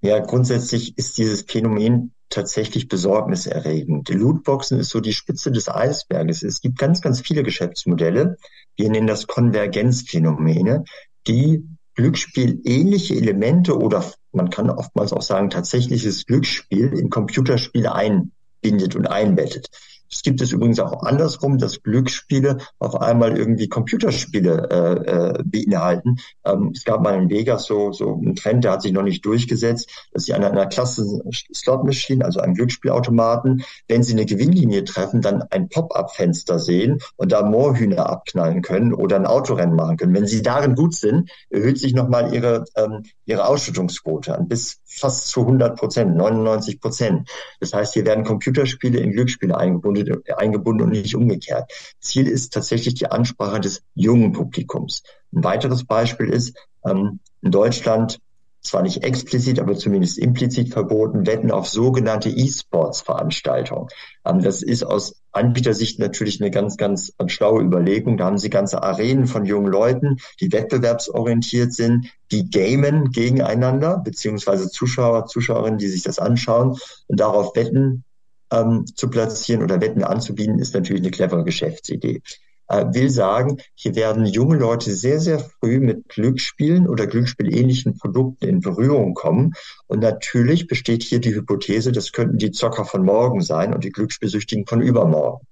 Ja, 0.00 0.20
grundsätzlich 0.20 0.96
ist 0.96 1.18
dieses 1.18 1.42
Phänomen 1.42 2.12
tatsächlich 2.30 2.88
besorgniserregend. 2.88 4.08
Lootboxen 4.10 4.78
ist 4.78 4.90
so 4.90 5.00
die 5.00 5.12
Spitze 5.12 5.50
des 5.50 5.68
Eisberges. 5.68 6.42
Es 6.42 6.60
gibt 6.60 6.78
ganz, 6.78 7.00
ganz 7.00 7.20
viele 7.20 7.42
Geschäftsmodelle. 7.42 8.36
Wir 8.76 8.90
nennen 8.90 9.06
das 9.06 9.26
Konvergenzphänomene, 9.26 10.84
die 11.26 11.64
Glücksspiel 11.98 12.60
ähnliche 12.64 13.16
Elemente 13.16 13.76
oder 13.76 14.04
man 14.30 14.50
kann 14.50 14.70
oftmals 14.70 15.12
auch 15.12 15.22
sagen 15.22 15.50
tatsächliches 15.50 16.26
Glücksspiel 16.26 16.96
in 16.96 17.10
Computerspiele 17.10 17.92
einbindet 17.92 18.94
und 18.94 19.08
einbettet. 19.08 19.66
Es 20.10 20.22
gibt 20.22 20.40
es 20.40 20.52
übrigens 20.52 20.80
auch 20.80 21.02
andersrum, 21.02 21.58
dass 21.58 21.82
Glücksspiele 21.82 22.58
auf 22.78 23.00
einmal 23.00 23.36
irgendwie 23.36 23.68
Computerspiele 23.68 24.68
äh, 24.70 25.38
äh, 25.38 25.42
beinhalten. 25.44 26.16
Ähm, 26.44 26.72
es 26.74 26.84
gab 26.84 27.02
mal 27.02 27.20
in 27.20 27.28
Vegas 27.28 27.66
so, 27.66 27.92
so 27.92 28.14
einen 28.14 28.34
Trend, 28.34 28.64
der 28.64 28.72
hat 28.72 28.82
sich 28.82 28.92
noch 28.92 29.02
nicht 29.02 29.24
durchgesetzt, 29.24 29.90
dass 30.12 30.24
sie 30.24 30.34
an 30.34 30.44
einer 30.44 30.66
Klasse 30.66 31.22
Slot 31.54 31.84
Machine, 31.84 32.24
also 32.24 32.40
einem 32.40 32.54
Glücksspielautomaten, 32.54 33.64
wenn 33.86 34.02
sie 34.02 34.12
eine 34.12 34.26
Gewinnlinie 34.26 34.84
treffen, 34.84 35.20
dann 35.20 35.42
ein 35.42 35.68
Pop-up-Fenster 35.68 36.58
sehen 36.58 36.98
und 37.16 37.32
da 37.32 37.42
Moorhühner 37.42 38.08
abknallen 38.08 38.62
können 38.62 38.94
oder 38.94 39.16
ein 39.16 39.26
Autorennen 39.26 39.76
machen 39.76 39.96
können. 39.96 40.14
Wenn 40.14 40.26
sie 40.26 40.42
darin 40.42 40.74
gut 40.74 40.94
sind, 40.94 41.30
erhöht 41.50 41.78
sich 41.78 41.94
nochmal 41.94 42.34
ihre, 42.34 42.64
ähm, 42.76 43.02
ihre 43.26 43.46
Ausschüttungsquote 43.46 44.36
an 44.36 44.48
bis 44.48 44.80
fast 44.84 45.28
zu 45.28 45.40
100 45.40 45.78
Prozent, 45.78 46.16
99 46.16 46.80
Prozent. 46.80 47.28
Das 47.60 47.74
heißt, 47.74 47.94
hier 47.94 48.06
werden 48.06 48.24
Computerspiele 48.24 48.98
in 48.98 49.12
Glücksspiele 49.12 49.56
eingebunden, 49.56 49.97
eingebunden 50.36 50.84
und 50.84 50.90
nicht 50.90 51.14
umgekehrt. 51.14 51.70
Ziel 52.00 52.26
ist 52.26 52.52
tatsächlich 52.52 52.94
die 52.94 53.10
Ansprache 53.10 53.60
des 53.60 53.82
jungen 53.94 54.32
Publikums. 54.32 55.02
Ein 55.32 55.44
weiteres 55.44 55.84
Beispiel 55.84 56.28
ist, 56.28 56.56
ähm, 56.84 57.20
in 57.42 57.50
Deutschland 57.50 58.18
zwar 58.60 58.82
nicht 58.82 59.04
explizit, 59.04 59.60
aber 59.60 59.76
zumindest 59.76 60.18
implizit 60.18 60.72
verboten, 60.72 61.26
Wetten 61.26 61.50
auf 61.50 61.68
sogenannte 61.68 62.28
E-Sports-Veranstaltungen. 62.28 63.88
Ähm, 64.24 64.42
das 64.42 64.62
ist 64.62 64.82
aus 64.84 65.20
Anbietersicht 65.32 65.98
natürlich 65.98 66.40
eine 66.40 66.50
ganz, 66.50 66.76
ganz 66.76 67.12
schlaue 67.28 67.62
Überlegung. 67.62 68.16
Da 68.16 68.24
haben 68.24 68.38
sie 68.38 68.50
ganze 68.50 68.82
Arenen 68.82 69.26
von 69.26 69.44
jungen 69.44 69.70
Leuten, 69.70 70.16
die 70.40 70.52
wettbewerbsorientiert 70.52 71.72
sind, 71.72 72.08
die 72.32 72.50
gamen 72.50 73.10
gegeneinander, 73.10 73.98
beziehungsweise 73.98 74.70
Zuschauer, 74.70 75.26
Zuschauerinnen, 75.26 75.78
die 75.78 75.88
sich 75.88 76.02
das 76.02 76.18
anschauen 76.18 76.78
und 77.06 77.20
darauf 77.20 77.54
wetten 77.54 78.04
ähm, 78.52 78.84
zu 78.86 79.08
platzieren 79.08 79.62
oder 79.62 79.80
Wetten 79.80 80.04
anzubieten, 80.04 80.58
ist 80.58 80.74
natürlich 80.74 81.02
eine 81.02 81.10
clevere 81.10 81.44
Geschäftsidee 81.44 82.22
äh, 82.68 82.84
will 82.92 83.10
sagen, 83.10 83.58
hier 83.74 83.96
werden 83.96 84.26
junge 84.26 84.56
Leute 84.56 84.94
sehr, 84.94 85.18
sehr 85.18 85.40
früh 85.40 85.80
mit 85.80 86.08
Glücksspielen 86.08 86.86
oder 86.86 87.06
Glücksspielähnlichen 87.06 87.98
Produkten 87.98 88.46
in 88.46 88.60
Berührung 88.60 89.14
kommen. 89.14 89.54
Und 89.86 90.00
natürlich 90.00 90.66
besteht 90.66 91.02
hier 91.02 91.20
die 91.20 91.34
Hypothese, 91.34 91.92
das 91.92 92.12
könnten 92.12 92.38
die 92.38 92.52
Zocker 92.52 92.84
von 92.84 93.04
morgen 93.04 93.40
sein 93.40 93.74
und 93.74 93.84
die 93.84 93.90
Glücksspielsüchtigen 93.90 94.66
von 94.66 94.82
übermorgen. 94.82 95.46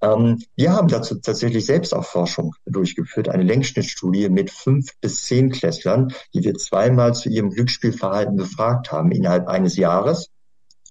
Ähm, 0.00 0.42
wir 0.54 0.72
haben 0.72 0.88
dazu 0.88 1.16
tatsächlich 1.16 1.66
selbst 1.66 1.92
auch 1.94 2.04
Forschung 2.04 2.54
durchgeführt, 2.66 3.28
eine 3.28 3.42
Längsschnittstudie 3.42 4.28
mit 4.28 4.50
fünf 4.50 4.90
bis 5.00 5.24
zehn 5.24 5.50
Klässlern, 5.50 6.12
die 6.34 6.44
wir 6.44 6.54
zweimal 6.54 7.14
zu 7.14 7.30
ihrem 7.30 7.50
Glücksspielverhalten 7.50 8.36
befragt 8.36 8.92
haben 8.92 9.10
innerhalb 9.10 9.48
eines 9.48 9.76
Jahres 9.76 10.28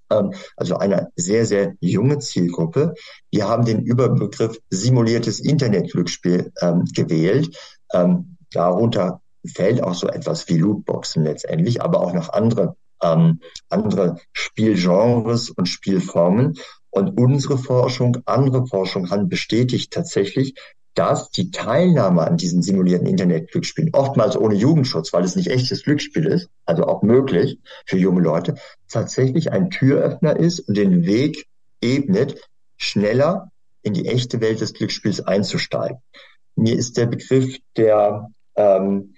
also 0.10 0.78
eine 0.78 1.12
sehr, 1.16 1.46
sehr 1.46 1.76
junge 1.80 2.20
Zielgruppe. 2.20 2.94
Wir 3.32 3.48
haben 3.48 3.66
den 3.66 3.82
Überbegriff 3.82 4.58
simuliertes 4.70 5.40
Internetglücksspiel 5.40 6.52
ähm, 6.62 6.86
gewählt. 6.94 7.58
Ähm, 7.94 8.38
darunter 8.52 9.22
fällt 9.46 9.84
auch 9.84 9.94
so 9.94 10.08
etwas 10.08 10.48
wie 10.50 10.58
Lootboxen 10.58 11.24
letztendlich, 11.24 11.82
aber 11.82 12.02
auch 12.02 12.14
noch 12.14 12.30
andere, 12.30 12.76
ähm, 13.02 13.42
andere 13.70 14.18
Spielgenres 14.34 15.50
und 15.50 15.68
Spielformen. 15.68 16.58
Und 16.90 17.20
unsere 17.20 17.58
Forschung, 17.58 18.18
andere 18.26 18.66
Forschung 18.66 19.10
haben 19.10 19.30
bestätigt 19.30 19.92
tatsächlich, 19.92 20.56
dass 20.98 21.30
die 21.30 21.52
Teilnahme 21.52 22.26
an 22.26 22.38
diesen 22.38 22.64
simulierten 22.64 23.06
Internetglücksspielen, 23.06 23.94
oftmals 23.94 24.36
ohne 24.36 24.56
Jugendschutz, 24.56 25.14
weil 25.14 25.24
es 25.24 25.36
nicht 25.36 25.52
echtes 25.52 25.84
Glücksspiel 25.84 26.26
ist, 26.26 26.50
also 26.66 26.86
auch 26.86 27.04
möglich 27.04 27.60
für 27.86 28.00
junge 28.00 28.22
Leute, 28.22 28.56
tatsächlich 28.90 29.52
ein 29.52 29.70
Türöffner 29.70 30.36
ist 30.36 30.62
und 30.62 30.76
den 30.76 31.06
Weg 31.06 31.46
ebnet, 31.82 32.42
schneller 32.78 33.52
in 33.84 33.94
die 33.94 34.08
echte 34.08 34.42
Welt 34.42 34.60
des 34.60 34.74
Glücksspiels 34.74 35.22
einzusteigen. 35.22 36.00
Mir 36.56 36.76
ist 36.76 36.98
der 36.98 37.06
Begriff 37.06 37.60
der, 37.76 38.30
ähm, 38.56 39.14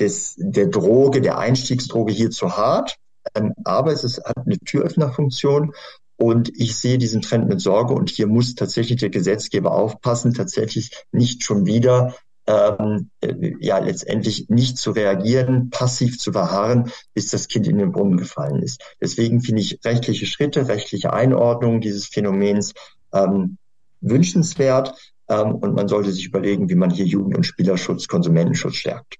des, 0.00 0.34
der 0.38 0.66
Droge, 0.66 1.20
der 1.20 1.38
Einstiegsdroge 1.38 2.12
hier 2.12 2.30
zu 2.30 2.56
hart, 2.56 2.96
ähm, 3.36 3.54
aber 3.62 3.92
es 3.92 4.02
ist, 4.02 4.24
hat 4.24 4.38
eine 4.38 4.58
Türöffnerfunktion 4.58 5.72
und 6.16 6.50
ich 6.54 6.76
sehe 6.76 6.98
diesen 6.98 7.22
Trend 7.22 7.48
mit 7.48 7.60
Sorge 7.60 7.94
und 7.94 8.10
hier 8.10 8.26
muss 8.26 8.54
tatsächlich 8.54 9.00
der 9.00 9.10
Gesetzgeber 9.10 9.72
aufpassen, 9.72 10.34
tatsächlich 10.34 10.90
nicht 11.10 11.42
schon 11.42 11.66
wieder 11.66 12.14
ähm, 12.46 13.10
äh, 13.20 13.54
ja 13.60 13.78
letztendlich 13.78 14.48
nicht 14.48 14.78
zu 14.78 14.90
reagieren, 14.90 15.70
passiv 15.70 16.18
zu 16.18 16.32
verharren, 16.32 16.90
bis 17.14 17.28
das 17.28 17.48
Kind 17.48 17.68
in 17.68 17.78
den 17.78 17.92
Brunnen 17.92 18.16
gefallen 18.16 18.62
ist. 18.62 18.82
Deswegen 19.00 19.40
finde 19.40 19.62
ich 19.62 19.80
rechtliche 19.84 20.26
Schritte, 20.26 20.68
rechtliche 20.68 21.12
Einordnung 21.12 21.80
dieses 21.80 22.06
Phänomens 22.06 22.74
ähm, 23.12 23.58
wünschenswert 24.00 24.94
ähm, 25.28 25.54
und 25.54 25.74
man 25.74 25.88
sollte 25.88 26.12
sich 26.12 26.26
überlegen, 26.26 26.68
wie 26.68 26.74
man 26.74 26.90
hier 26.90 27.06
Jugend- 27.06 27.36
und 27.36 27.44
Spielerschutz, 27.44 28.08
Konsumentenschutz 28.08 28.74
stärkt. 28.74 29.16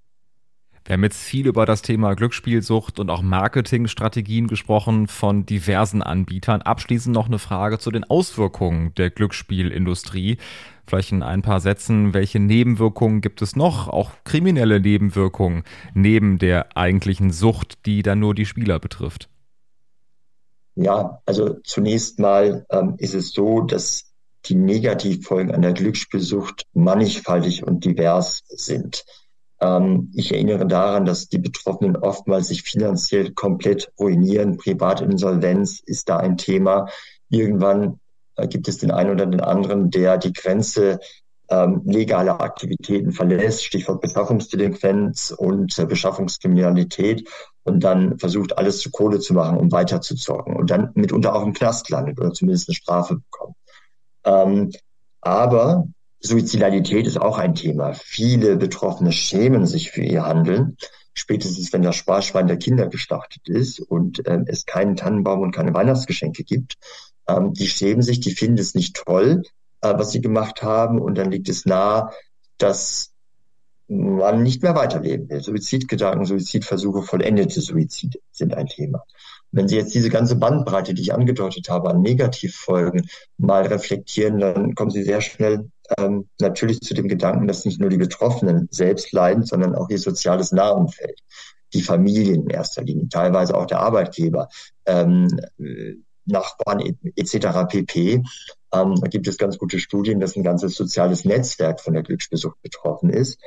Wir 0.85 0.93
haben 0.93 1.03
jetzt 1.03 1.21
viel 1.21 1.47
über 1.47 1.65
das 1.65 1.81
Thema 1.81 2.13
Glücksspielsucht 2.13 2.99
und 2.99 3.09
auch 3.09 3.21
Marketingstrategien 3.21 4.47
gesprochen 4.47 5.07
von 5.07 5.45
diversen 5.45 6.01
Anbietern. 6.01 6.61
Abschließend 6.61 7.15
noch 7.15 7.27
eine 7.27 7.39
Frage 7.39 7.79
zu 7.79 7.89
den 7.89 8.03
Auswirkungen 8.03 8.93
der 8.95 9.09
Glücksspielindustrie. 9.09 10.37
Vielleicht 10.85 11.13
in 11.13 11.23
ein 11.23 11.41
paar 11.41 11.61
Sätzen, 11.61 12.13
welche 12.13 12.39
Nebenwirkungen 12.39 13.21
gibt 13.21 13.41
es 13.41 13.55
noch, 13.55 13.87
auch 13.87 14.11
kriminelle 14.25 14.81
Nebenwirkungen 14.81 15.63
neben 15.93 16.37
der 16.37 16.75
eigentlichen 16.75 17.31
Sucht, 17.31 17.85
die 17.85 18.03
dann 18.03 18.19
nur 18.19 18.35
die 18.35 18.45
Spieler 18.45 18.79
betrifft? 18.79 19.29
Ja, 20.75 21.21
also 21.25 21.61
zunächst 21.63 22.19
mal 22.19 22.65
ähm, 22.69 22.95
ist 22.97 23.13
es 23.13 23.31
so, 23.31 23.61
dass 23.61 24.11
die 24.45 24.55
Negativfolgen 24.55 25.55
an 25.55 25.61
der 25.61 25.71
Glücksspielsucht 25.71 26.65
mannigfaltig 26.73 27.63
und 27.63 27.85
divers 27.85 28.43
sind. 28.47 29.05
Ähm, 29.63 30.11
ich 30.13 30.33
erinnere 30.33 30.67
daran, 30.67 31.05
dass 31.05 31.29
die 31.29 31.37
Betroffenen 31.37 31.95
oftmals 31.95 32.49
sich 32.49 32.63
finanziell 32.63 33.31
komplett 33.31 33.91
ruinieren. 33.97 34.57
Privatinsolvenz 34.57 35.79
ist 35.85 36.09
da 36.09 36.17
ein 36.17 36.37
Thema. 36.37 36.89
Irgendwann 37.29 37.99
äh, 38.35 38.47
gibt 38.47 38.67
es 38.67 38.77
den 38.77 38.91
einen 38.91 39.11
oder 39.11 39.25
den 39.25 39.39
anderen, 39.39 39.89
der 39.89 40.17
die 40.17 40.33
Grenze 40.33 40.99
ähm, 41.49 41.81
legale 41.85 42.39
Aktivitäten 42.39 43.11
verlässt, 43.11 43.63
Stichwort 43.63 44.01
Beschaffungsdelinquenz 44.01 45.31
und 45.31 45.77
äh, 45.79 45.85
Beschaffungskriminalität 45.85 47.29
und 47.63 47.83
dann 47.83 48.19
versucht, 48.19 48.57
alles 48.57 48.79
zu 48.79 48.91
Kohle 48.91 49.19
zu 49.19 49.33
machen, 49.33 49.57
um 49.57 49.71
weiter 49.71 50.01
zu 50.01 50.15
zocken 50.15 50.57
und 50.57 50.69
dann 50.71 50.91
mitunter 50.95 51.35
auch 51.35 51.43
im 51.43 51.53
Knast 51.53 51.89
landet 51.89 52.19
oder 52.19 52.33
zumindest 52.33 52.67
eine 52.67 52.75
Strafe 52.75 53.15
bekommt. 53.15 53.55
Ähm, 54.25 54.71
aber 55.21 55.87
Suizidalität 56.25 57.05
ist 57.05 57.19
auch 57.19 57.37
ein 57.37 57.53
Thema. 57.53 57.93
Viele 57.93 58.55
Betroffene 58.55 59.11
schämen 59.11 59.65
sich 59.65 59.91
für 59.91 60.03
ihr 60.03 60.25
Handeln. 60.25 60.77
Spätestens, 61.13 61.73
wenn 61.73 61.81
das 61.83 61.97
Sparschwein 61.97 62.47
der 62.47 62.57
Kinder 62.57 62.87
gestartet 62.87 63.47
ist 63.49 63.79
und 63.79 64.25
äh, 64.25 64.39
es 64.47 64.65
keinen 64.65 64.95
Tannenbaum 64.95 65.41
und 65.41 65.51
keine 65.53 65.73
Weihnachtsgeschenke 65.73 66.43
gibt, 66.43 66.75
ähm, 67.27 67.53
die 67.53 67.67
schämen 67.67 68.01
sich, 68.01 68.21
die 68.21 68.31
finden 68.31 68.57
es 68.57 68.73
nicht 68.73 68.95
toll, 68.95 69.43
äh, 69.81 69.93
was 69.95 70.11
sie 70.11 70.21
gemacht 70.21 70.63
haben. 70.63 70.99
Und 70.99 71.17
dann 71.17 71.29
liegt 71.29 71.49
es 71.49 71.65
nahe, 71.65 72.09
dass 72.57 73.11
man 73.89 74.43
nicht 74.43 74.63
mehr 74.63 74.75
weiterleben 74.75 75.29
will. 75.29 75.41
Suizidgedanken, 75.41 76.25
Suizidversuche, 76.25 77.03
vollendete 77.03 77.59
Suizide 77.59 78.17
sind 78.31 78.55
ein 78.55 78.67
Thema. 78.67 79.03
Wenn 79.51 79.67
Sie 79.67 79.75
jetzt 79.75 79.93
diese 79.93 80.09
ganze 80.09 80.37
Bandbreite, 80.37 80.93
die 80.93 81.01
ich 81.01 81.13
angedeutet 81.13 81.69
habe, 81.69 81.89
an 81.89 82.01
Negativfolgen 82.01 83.07
mal 83.37 83.63
reflektieren, 83.67 84.39
dann 84.39 84.73
kommen 84.73 84.89
Sie 84.89 85.03
sehr 85.03 85.21
schnell 85.21 85.69
ähm, 85.97 86.29
natürlich 86.39 86.81
zu 86.81 86.93
dem 86.93 87.07
Gedanken, 87.07 87.47
dass 87.47 87.65
nicht 87.65 87.79
nur 87.79 87.89
die 87.89 87.97
Betroffenen 87.97 88.67
selbst 88.71 89.11
leiden, 89.11 89.43
sondern 89.43 89.75
auch 89.75 89.89
ihr 89.89 89.99
soziales 89.99 90.51
Nahumfeld, 90.51 91.19
die 91.73 91.81
Familien 91.81 92.43
in 92.43 92.49
erster 92.49 92.83
Linie, 92.83 93.09
teilweise 93.09 93.55
auch 93.55 93.65
der 93.65 93.79
Arbeitgeber, 93.79 94.47
ähm, 94.85 95.27
Nachbarn 96.25 96.97
etc. 97.15 97.47
pp. 97.67 98.23
Ähm, 98.73 98.95
da 98.95 99.07
gibt 99.07 99.27
es 99.27 99.37
ganz 99.37 99.57
gute 99.57 99.79
Studien, 99.79 100.19
dass 100.19 100.35
ein 100.35 100.43
ganzes 100.43 100.75
soziales 100.75 101.25
Netzwerk 101.25 101.81
von 101.81 101.93
der 101.93 102.03
Glücksbesuch 102.03 102.55
betroffen 102.61 103.09
ist. 103.09 103.39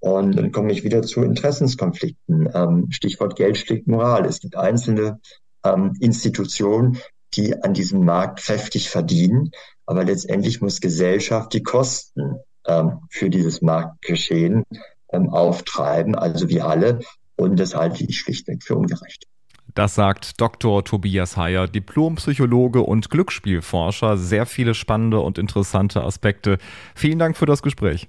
Und 0.00 0.36
dann 0.36 0.52
komme 0.52 0.72
ich 0.72 0.84
wieder 0.84 1.02
zu 1.02 1.22
Interessenskonflikten. 1.22 2.48
Ähm, 2.54 2.86
Stichwort 2.90 3.34
Geld 3.36 3.58
schlägt 3.58 3.88
Moral. 3.88 4.26
Es 4.26 4.40
gibt 4.40 4.56
einzelne 4.56 5.20
ähm, 5.64 5.94
Institutionen, 6.00 6.98
die 7.34 7.62
an 7.62 7.74
diesem 7.74 8.04
Markt 8.04 8.40
kräftig 8.40 8.90
verdienen, 8.90 9.50
aber 9.86 10.04
letztendlich 10.04 10.60
muss 10.60 10.80
Gesellschaft 10.80 11.52
die 11.52 11.62
Kosten 11.62 12.36
ähm, 12.66 13.00
für 13.10 13.30
dieses 13.30 13.62
Marktgeschehen 13.62 14.64
ähm, 15.12 15.30
auftreiben, 15.30 16.14
also 16.14 16.48
wir 16.48 16.66
alle. 16.66 17.00
Und 17.36 17.58
das 17.58 17.74
halte 17.74 18.04
ich 18.04 18.18
schlichtweg 18.18 18.62
für 18.62 18.76
ungerecht. 18.76 19.26
Das 19.74 19.94
sagt 19.94 20.40
Dr. 20.40 20.84
Tobias 20.84 21.36
Heyer, 21.36 21.68
Diplompsychologe 21.68 22.80
und 22.80 23.10
Glücksspielforscher. 23.10 24.16
Sehr 24.16 24.44
viele 24.44 24.74
spannende 24.74 25.20
und 25.20 25.38
interessante 25.38 26.02
Aspekte. 26.02 26.58
Vielen 26.94 27.18
Dank 27.18 27.36
für 27.36 27.46
das 27.46 27.62
Gespräch. 27.62 28.08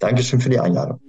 Dankeschön 0.00 0.40
für 0.40 0.50
die 0.50 0.58
Einladung. 0.58 1.00